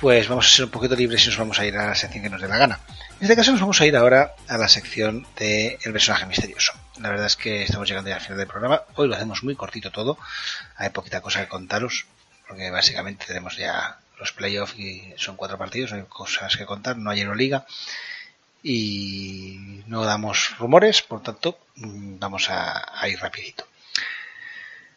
[0.00, 2.22] pues vamos a ser un poquito libres y nos vamos a ir a la sección
[2.22, 2.80] que nos dé la gana.
[3.18, 6.72] En este caso nos vamos a ir ahora a la sección del personaje misterioso.
[7.00, 8.82] La verdad es que estamos llegando ya al final del programa.
[8.94, 10.16] Hoy lo hacemos muy cortito todo.
[10.76, 12.06] Hay poquita cosa que contaros,
[12.48, 17.10] porque básicamente tenemos ya los playoffs y son cuatro partidos, hay cosas que contar, no
[17.10, 17.66] hay Euroliga
[18.62, 23.66] y no damos rumores, por tanto mm, vamos a, ir rapidito.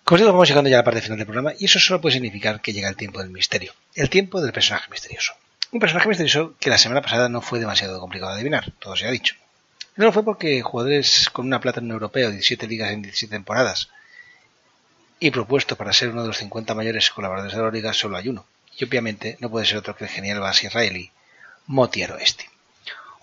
[0.03, 2.01] Como os digo, vamos llegando ya a la parte final del programa y eso solo
[2.01, 5.33] puede significar que llega el tiempo del misterio, el tiempo del personaje misterioso.
[5.71, 9.07] Un personaje misterioso que la semana pasada no fue demasiado complicado de adivinar, todo se
[9.07, 9.35] ha dicho.
[9.95, 13.33] No lo fue porque jugadores con una plata en un europeo, 17 ligas en 17
[13.33, 13.89] temporadas,
[15.19, 18.27] y propuesto para ser uno de los 50 mayores colaboradores de la liga, solo hay
[18.27, 18.45] uno.
[18.77, 21.11] Y obviamente no puede ser otro que el genial base israelí,
[21.67, 22.52] Motiero Este.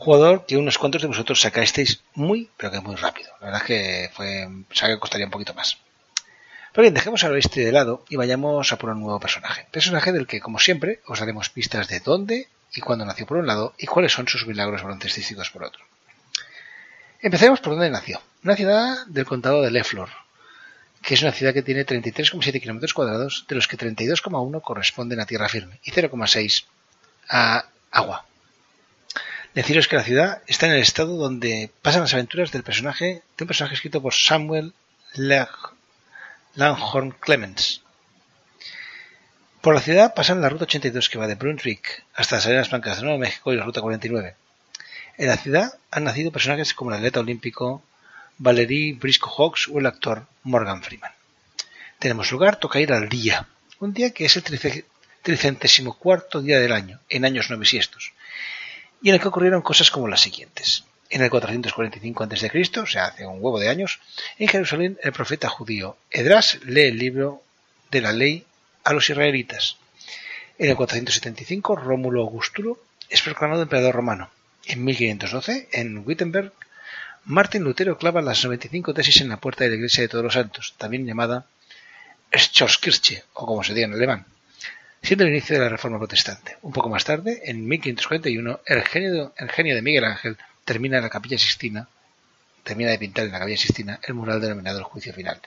[0.00, 3.28] Jugador que unos cuantos de vosotros sacasteis muy, pero que muy rápido.
[3.38, 5.76] La verdad es que fue, que costaría un poquito más.
[6.72, 9.66] Pero bien, dejemos al oeste de lado y vayamos a por un nuevo personaje.
[9.70, 13.46] Personaje del que, como siempre, os daremos pistas de dónde y cuándo nació por un
[13.46, 15.84] lado y cuáles son sus milagros baloncestísticos por otro.
[17.20, 18.22] Empecemos por dónde nació.
[18.42, 20.08] Una ciudad del condado de Leflor,
[21.02, 25.26] que es una ciudad que tiene 33,7 kilómetros cuadrados, de los que 32,1 corresponden a
[25.26, 26.64] tierra firme y 0,6
[27.28, 28.24] a agua.
[29.54, 33.44] Deciros que la ciudad está en el estado donde pasan las aventuras del personaje, de
[33.44, 34.72] un personaje escrito por Samuel
[36.54, 37.82] Langhorne Clements.
[39.60, 42.98] Por la ciudad pasan la ruta 82 que va de Brunswick hasta las Arenas Blancas
[42.98, 44.36] de Nuevo México y la ruta 49.
[45.18, 47.82] En la ciudad han nacido personajes como el atleta olímpico
[48.38, 51.12] Valerie Briscoe Hawks o el actor Morgan Freeman.
[51.98, 53.48] Tenemos lugar, toca ir al día,
[53.80, 54.84] un día que es el
[55.22, 58.12] tricentésimo cuarto día del año, en años no bisiestos,
[59.02, 60.84] y en el que ocurrieron cosas como las siguientes.
[61.08, 64.00] En el 445 a.C., o sea, hace un huevo de años,
[64.38, 67.42] en Jerusalén el profeta judío Edras lee el libro
[67.90, 68.44] de la ley
[68.84, 69.76] a los israelitas.
[70.58, 72.78] En el 475, Rómulo Augustulo
[73.08, 74.30] es proclamado emperador romano.
[74.66, 76.52] En 1512, en Wittenberg,
[77.24, 80.34] Martín Lutero clava las 95 tesis en la puerta de la Iglesia de Todos los
[80.34, 81.46] Santos, también llamada
[82.32, 84.26] Schorskirche, o como se diga en alemán,
[85.02, 86.56] siendo el inicio de la Reforma Protestante.
[86.62, 91.08] Un poco más tarde, en 1541, el genio, el genio de Miguel Ángel termina la
[91.08, 91.88] Capilla Sistina,
[92.62, 95.40] termina de pintar en la Capilla Sistina el mural denominado El Juicio Final.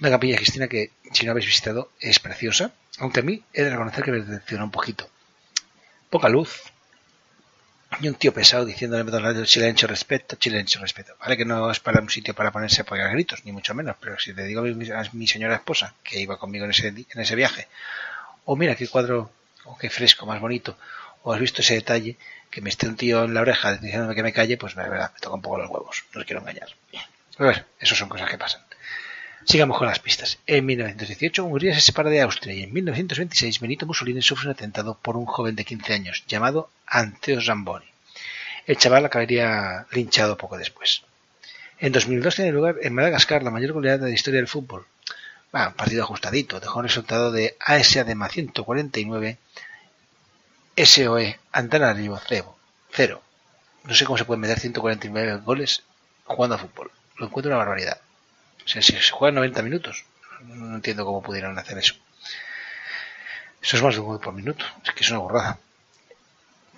[0.00, 3.70] Una Capilla Sistina que, si no habéis visitado, es preciosa, aunque a mí he de
[3.70, 5.08] reconocer que me decepciona un poquito.
[6.08, 6.72] Poca luz,
[8.00, 11.14] y un tío pesado diciéndole a silencio respeto, silencio respeto.
[11.20, 13.96] Vale que no es para un sitio para ponerse a apoyar gritos, ni mucho menos,
[14.00, 17.36] pero si te digo a mi, señora esposa, que iba conmigo en ese, en ese
[17.36, 17.68] viaje,
[18.44, 19.30] o mira qué cuadro,
[19.64, 20.76] o qué fresco, más bonito,
[21.22, 22.16] o has visto ese detalle,
[22.50, 24.98] que me esté un tío en la oreja diciéndome que me calle, pues me, me
[25.20, 26.68] toca un poco los huevos, no os quiero engañar.
[27.36, 28.62] Pero ver, eso son cosas que pasan.
[29.44, 30.38] Sigamos con las pistas.
[30.46, 34.96] En 1918 Hungría se separa de Austria y en 1926 Benito Mussolini sufre un atentado
[35.02, 37.86] por un joven de 15 años llamado Anteo Zamboni.
[38.66, 41.02] El chaval acabaría linchado poco después.
[41.80, 44.86] En 2002 tiene lugar en Madagascar la mayor goleada de la historia del fútbol.
[45.52, 49.38] Un partido ajustadito, dejó un resultado de ASA de 149
[50.76, 52.20] SOE Antananarivo
[52.92, 53.22] 0.
[53.84, 55.82] No sé cómo se pueden meter 149 goles
[56.24, 56.90] jugando a fútbol.
[57.18, 58.00] Lo encuentro una barbaridad.
[58.64, 60.04] O sea, si se juegan 90 minutos,
[60.44, 61.94] no entiendo cómo pudieron hacer eso.
[63.60, 64.64] Eso es más de un gol por minuto.
[64.84, 65.58] Es que es una borrada.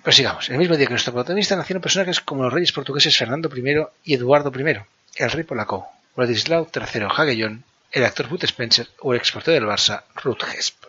[0.03, 0.49] Pero sigamos.
[0.49, 4.13] El mismo día que nuestro protagonista nacieron personajes como los reyes portugueses Fernando I y
[4.15, 4.81] Eduardo I,
[5.15, 7.63] el rey polaco Vladislav III Hagellón,
[7.95, 10.83] el actor Ruth Spencer o el exportador del Barça Ruth Hesp.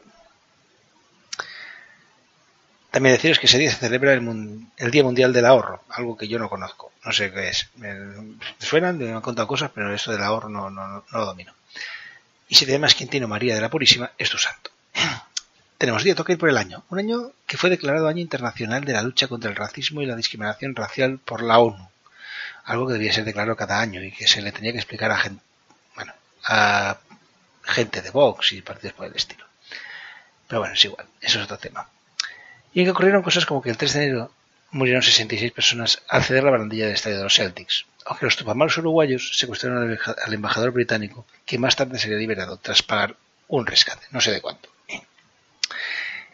[2.91, 6.41] También deciros que ese día se celebra el, Día Mundial del Ahorro, algo que yo
[6.41, 7.69] no conozco, no sé qué es.
[7.77, 7.95] Me,
[8.59, 11.53] suenan, me han contado cosas, pero eso del ahorro no, lo domino.
[12.49, 14.71] Y si además Quintino María de la Purísima es tu santo.
[15.79, 19.03] Tenemos día ir por el año, un año que fue declarado Año Internacional de la
[19.03, 21.89] Lucha contra el Racismo y la Discriminación Racial por la ONU,
[22.65, 25.19] algo que debía ser declarado cada año y que se le tenía que explicar a
[25.19, 25.46] gente,
[26.47, 26.99] a
[27.65, 29.45] gente de Vox y partidos por el estilo.
[30.49, 31.89] Pero bueno, es igual, eso es otro tema
[32.77, 34.31] y en que ocurrieron cosas como que el 3 de enero
[34.71, 38.77] murieron 66 personas al ceder la barandilla del estadio de los Celtics, aunque los tupamaros
[38.77, 43.17] uruguayos secuestraron al embajador británico, que más tarde sería liberado tras pagar
[43.49, 44.69] un rescate, no sé de cuánto.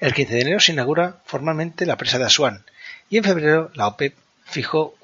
[0.00, 2.64] El 15 de enero se inaugura formalmente la presa de Asuán
[3.08, 4.96] y en febrero la OPEP fijó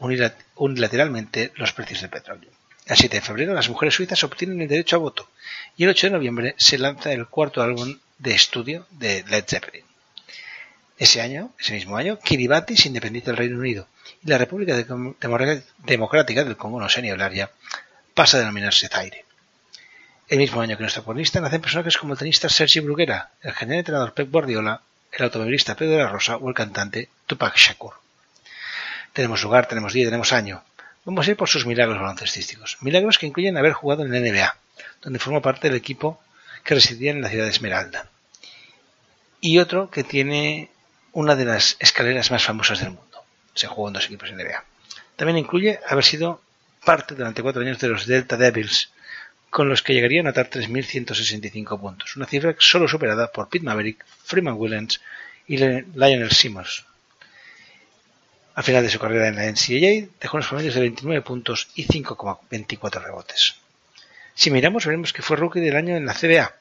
[0.56, 2.50] unilateralmente los precios del petróleo.
[2.88, 5.28] El 7 de febrero las mujeres suizas obtienen el derecho a voto
[5.76, 9.84] y el 8 de noviembre se lanza el cuarto álbum de estudio de Led Zeppelin.
[10.96, 13.88] Ese año, ese mismo año, Kiribati se independiza del Reino Unido
[14.24, 14.74] y la República
[15.84, 17.50] Democrática del Congo, no sé ni hablar ya,
[18.14, 19.26] pasa a denominarse Zaire.
[20.26, 23.80] El mismo año que nuestro protagonista nacen personajes como el tenista Sergi Bruguera, el general
[23.80, 24.80] entrenador Pep Guardiola,
[25.12, 27.94] el automovilista Pedro de la Rosa o el cantante Tupac Shakur.
[29.12, 30.62] Tenemos lugar, tenemos día, tenemos año.
[31.08, 32.76] Vamos a ir por sus milagros baloncestísticos.
[32.82, 34.54] Milagros que incluyen haber jugado en la NBA,
[35.00, 36.20] donde formó parte del equipo
[36.64, 38.10] que residía en la ciudad de Esmeralda.
[39.40, 40.68] Y otro que tiene
[41.12, 43.24] una de las escaleras más famosas del mundo.
[43.54, 44.62] Se jugó en dos equipos en NBA.
[45.16, 46.42] También incluye haber sido
[46.84, 48.90] parte durante cuatro años de los Delta Devils,
[49.48, 54.04] con los que llegaría a anotar 3.165 puntos, una cifra solo superada por Pete Maverick,
[54.24, 55.00] Freeman Williams
[55.46, 56.84] y Lionel Simmons.
[58.58, 61.86] Al final de su carrera en la NCAA dejó unos promedios de 29 puntos y
[61.86, 63.54] 5,24 rebotes.
[64.34, 66.56] Si miramos veremos que fue rookie del año en la CBA,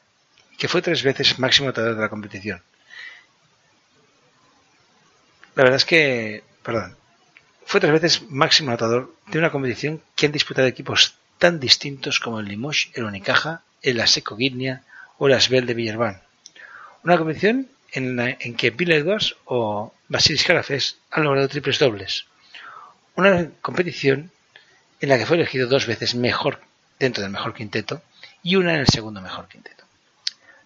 [0.56, 2.62] que fue tres veces máximo anotador de la competición.
[5.56, 6.96] La verdad es que, perdón,
[7.66, 12.38] fue tres veces máximo anotador de una competición que han disputado equipos tan distintos como
[12.38, 14.82] el Limoges, el Unicaja, el Aseco Guinea
[15.16, 16.22] o el Asbel de Villarban.
[17.02, 22.26] Una competición en, que Bill Edwards o Basilis Calafés han logrado triples dobles.
[23.14, 24.30] Una competición
[25.00, 26.60] en la que fue elegido dos veces mejor
[26.98, 28.02] dentro del mejor quinteto
[28.42, 29.84] y una en el segundo mejor quinteto.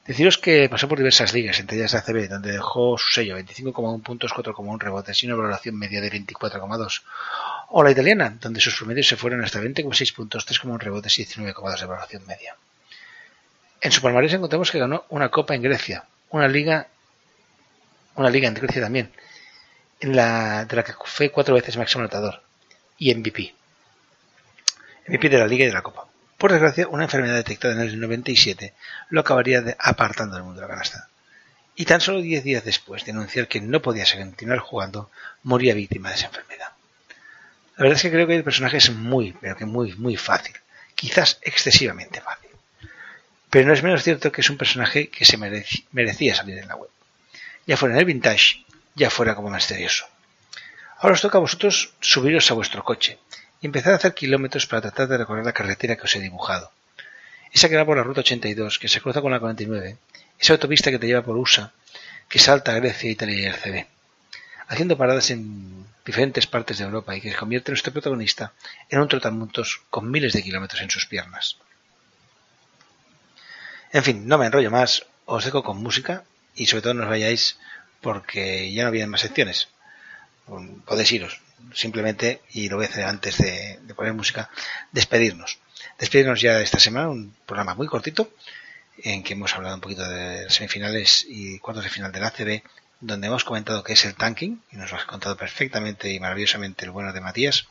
[0.07, 4.03] Deciros que pasó por diversas ligas, entre ellas la ACB, donde dejó su sello 25,1
[4.03, 7.03] puntos, 4,1 rebotes y una valoración media de 24,2.
[7.69, 11.81] O la italiana, donde sus promedios se fueron hasta 20,6 puntos, 3,1 rebotes y 19,2
[11.81, 12.57] de valoración media.
[13.81, 16.89] En su palmarés encontramos que ganó una copa en Grecia, una liga
[18.17, 19.13] una liga en Grecia también,
[20.01, 22.43] en la, de la que fue cuatro veces máximo anotador
[22.99, 23.55] y MVP.
[25.09, 26.07] MVP de la liga y de la copa.
[26.39, 28.75] Por desgracia, una enfermedad detectada en el 97
[29.11, 31.09] lo acabaría apartando del mundo de la canasta.
[31.75, 35.11] Y tan solo 10 días después de anunciar que no podía continuar jugando,
[35.43, 36.69] moría víctima de esa enfermedad.
[37.77, 40.55] La verdad es que creo que el personaje es muy, pero que muy, muy fácil.
[40.95, 42.51] Quizás excesivamente fácil.
[43.49, 46.77] Pero no es menos cierto que es un personaje que se merecía salir en la
[46.77, 46.91] web
[47.67, 50.07] ya fuera en el vintage, ya fuera como misterioso.
[50.99, 53.19] Ahora os toca a vosotros subiros a vuestro coche
[53.61, 56.71] y empezar a hacer kilómetros para tratar de recorrer la carretera que os he dibujado.
[57.53, 59.99] Esa que va por la ruta 82, que se cruza con la 49,
[60.39, 61.73] esa autopista que te lleva por USA,
[62.29, 63.87] que salta a Grecia, Italia y RCB,
[64.69, 68.53] haciendo paradas en diferentes partes de Europa y que convierte a nuestro protagonista
[68.89, 71.59] en un trotamundos con miles de kilómetros en sus piernas.
[73.93, 76.25] En fin, no me enrollo más, os dejo con música
[76.55, 77.59] y sobre todo no os vayáis
[78.01, 79.69] porque ya no vienen más secciones.
[80.85, 81.41] Podéis iros,
[81.73, 84.51] simplemente, y lo voy a hacer antes de, poner música,
[84.91, 85.59] despedirnos.
[85.99, 88.33] Despedirnos ya de esta semana, un programa muy cortito,
[88.99, 92.63] en que hemos hablado un poquito de semifinales y cuartos de final del ACB,
[93.01, 96.85] donde hemos comentado que es el tanking, y nos lo has contado perfectamente y maravillosamente
[96.85, 97.69] el bueno de Matías,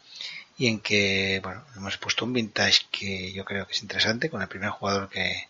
[0.58, 4.42] y en que, bueno, hemos puesto un vintage que yo creo que es interesante, con
[4.42, 5.48] el primer jugador que,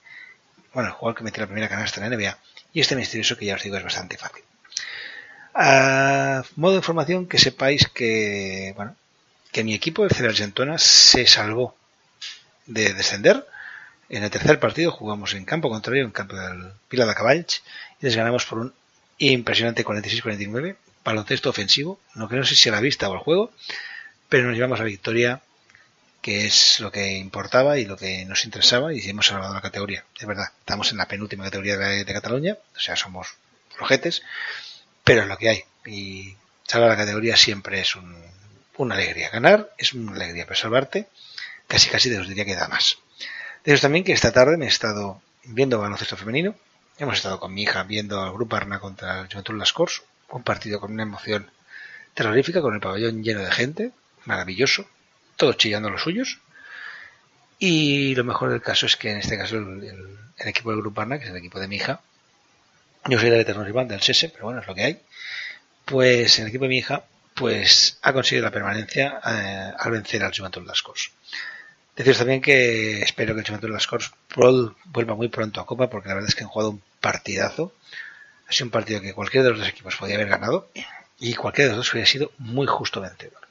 [0.73, 2.38] bueno, el jugador que metió la primera canasta en la NBA,
[2.74, 4.43] y este misterioso que ya os digo es bastante fácil.
[5.53, 8.95] A modo de información que sepáis que, bueno,
[9.51, 11.76] que mi equipo, el Cereal se salvó
[12.67, 13.45] de descender.
[14.09, 17.63] En el tercer partido jugamos en campo contrario, en campo del Pila de Cavalls,
[18.01, 18.74] y les ganamos por un
[19.17, 23.51] impresionante 46-49, baloncesto ofensivo, no creo si sea la vista o el juego,
[24.30, 25.41] pero nos llevamos a la victoria
[26.22, 30.05] que es lo que importaba y lo que nos interesaba y hemos salvado la categoría.
[30.19, 33.36] Es verdad, estamos en la penúltima categoría de, Cataluña, o sea, somos
[33.76, 34.22] flojetes,
[35.03, 35.63] pero es lo que hay.
[35.86, 36.36] Y
[36.67, 37.95] salvar la categoría siempre es
[38.78, 39.30] una alegría.
[39.30, 41.07] Ganar es una alegría, pero salvarte
[41.72, 42.97] casi casi te os diría que da más.
[43.63, 46.53] Deciros también que esta tarde me he estado viendo baloncesto femenino.
[46.97, 50.43] Hemos estado con mi hija viendo al Grupo Arna contra el Juventud Las Corts, un
[50.43, 51.49] partido con una emoción
[52.13, 53.91] terrorífica, con el pabellón lleno de gente,
[54.26, 54.86] maravilloso,
[55.41, 56.37] todos chillando los suyos.
[57.57, 61.15] Y lo mejor del caso es que en este caso el, equipo del Grupo que
[61.15, 61.99] es el equipo de mi hija,
[63.05, 65.01] yo soy del eterno rival del SESE, pero bueno, es lo que hay,
[65.85, 70.31] pues el equipo de mi hija pues ha conseguido la permanencia eh, al vencer al
[70.35, 71.09] Juventud Las Corts.
[71.95, 76.09] Deciros también que espero que el Juventud Las Corts vuelva muy pronto a Copa, porque
[76.09, 77.73] la verdad es que han jugado un partidazo.
[78.47, 80.69] Ha sido un partido que cualquiera de los dos equipos podía haber ganado
[81.19, 83.50] y cualquiera de los dos hubiera sido muy justo vencedor.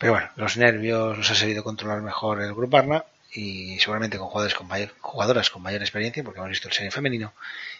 [0.00, 4.28] Pero bueno, los nervios los ha sabido controlar mejor el Grupo Arna y seguramente con
[4.28, 7.34] jugadores con mayor, jugadoras con mayor experiencia, porque hemos visto el serie femenino,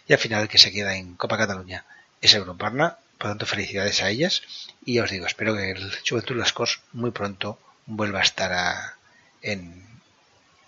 [0.07, 1.83] y al final que se queda en Copa Cataluña
[2.21, 2.95] es el Grupo Arna.
[3.17, 4.43] Por tanto, felicidades a ellas.
[4.85, 7.57] Y ya os digo, espero que el Juventud Las Cos muy pronto
[7.87, 8.93] vuelva a estar
[9.41, 9.83] en,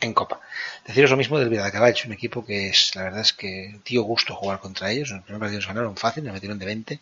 [0.01, 0.39] en Copa.
[0.88, 3.80] Deciros lo mismo del Vida de Caballo, un equipo que es, la verdad es que
[3.86, 5.12] dio gusto jugar contra ellos.
[5.12, 6.99] En el primer partido nos ganaron fácil, nos metieron de 20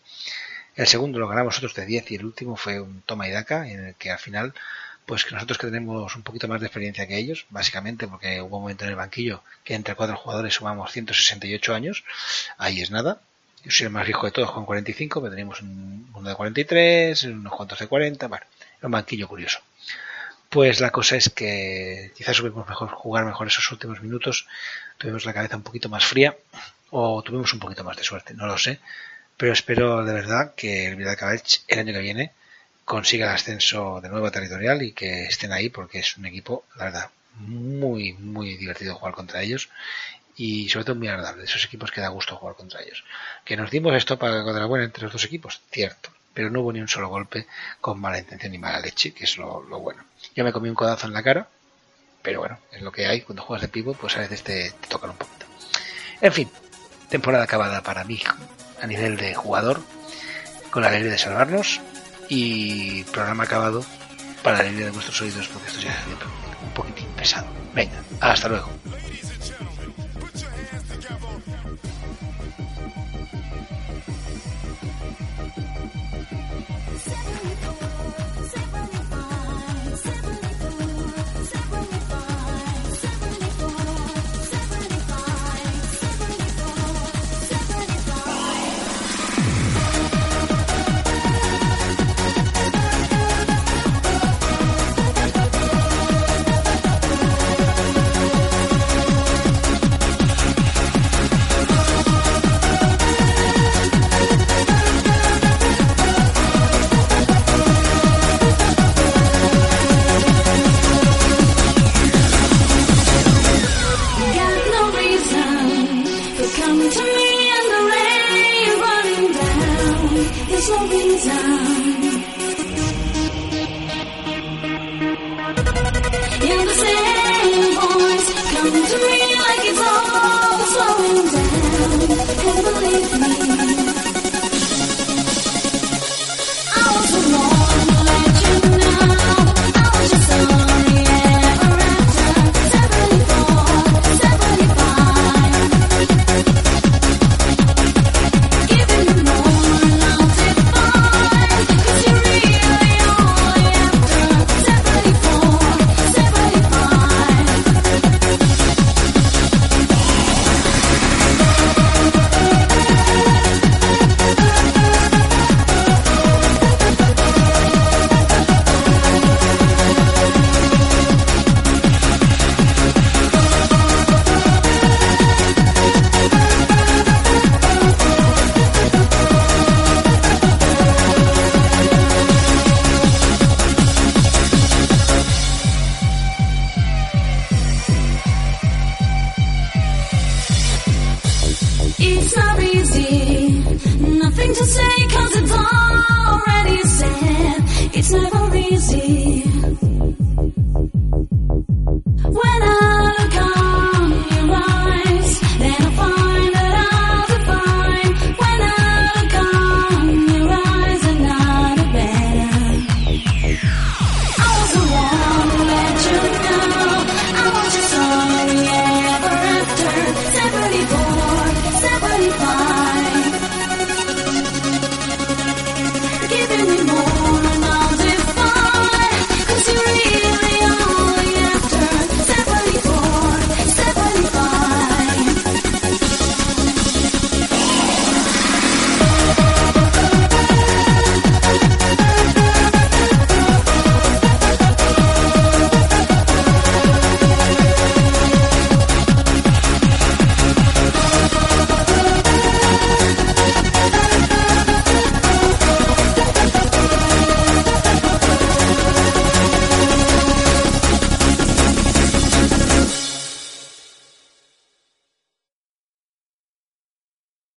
[0.76, 3.68] el segundo lo ganamos nosotros de 10 y el último fue un toma y daca
[3.68, 4.54] en el que al final
[5.06, 8.56] pues que nosotros que tenemos un poquito más de experiencia que ellos, básicamente porque hubo
[8.56, 12.04] un momento en el banquillo que entre cuatro jugadores sumamos 168 años,
[12.58, 13.20] ahí es nada.
[13.64, 17.52] Yo soy el más viejo de todos con 45, pero tenemos uno de 43, unos
[17.52, 18.46] cuantos de 40, bueno,
[18.82, 19.60] un banquillo curioso.
[20.48, 24.46] Pues la cosa es que quizás supimos mejor jugar mejor esos últimos minutos,
[24.98, 26.36] tuvimos la cabeza un poquito más fría
[26.90, 28.80] o tuvimos un poquito más de suerte, no lo sé,
[29.42, 31.16] pero espero de verdad que el Vidal
[31.66, 32.30] el año que viene
[32.84, 36.84] consiga el ascenso de nuevo territorial y que estén ahí porque es un equipo, la
[36.84, 39.68] verdad, muy, muy divertido jugar contra ellos
[40.36, 41.42] y sobre todo muy agradable.
[41.42, 43.02] Esos equipos que da gusto jugar contra ellos.
[43.44, 46.72] Que nos dimos esto para contra buena entre los dos equipos, cierto, pero no hubo
[46.72, 47.48] ni un solo golpe
[47.80, 50.04] con mala intención ni mala leche, que es lo, bueno.
[50.36, 51.48] Yo me comí un codazo en la cara,
[52.22, 53.22] pero bueno, es lo que hay.
[53.22, 55.46] Cuando juegas de pivo, pues a veces te, te tocan un poquito.
[56.20, 56.48] En fin,
[57.08, 58.22] temporada acabada para mí
[58.82, 59.80] a nivel de jugador,
[60.70, 61.80] con la alegría de salvarnos
[62.28, 63.84] y programa acabado
[64.42, 65.98] para la alegría de vuestros oídos, porque esto ya es
[66.62, 67.46] un poquitín pesado.
[67.74, 68.68] Venga, hasta luego.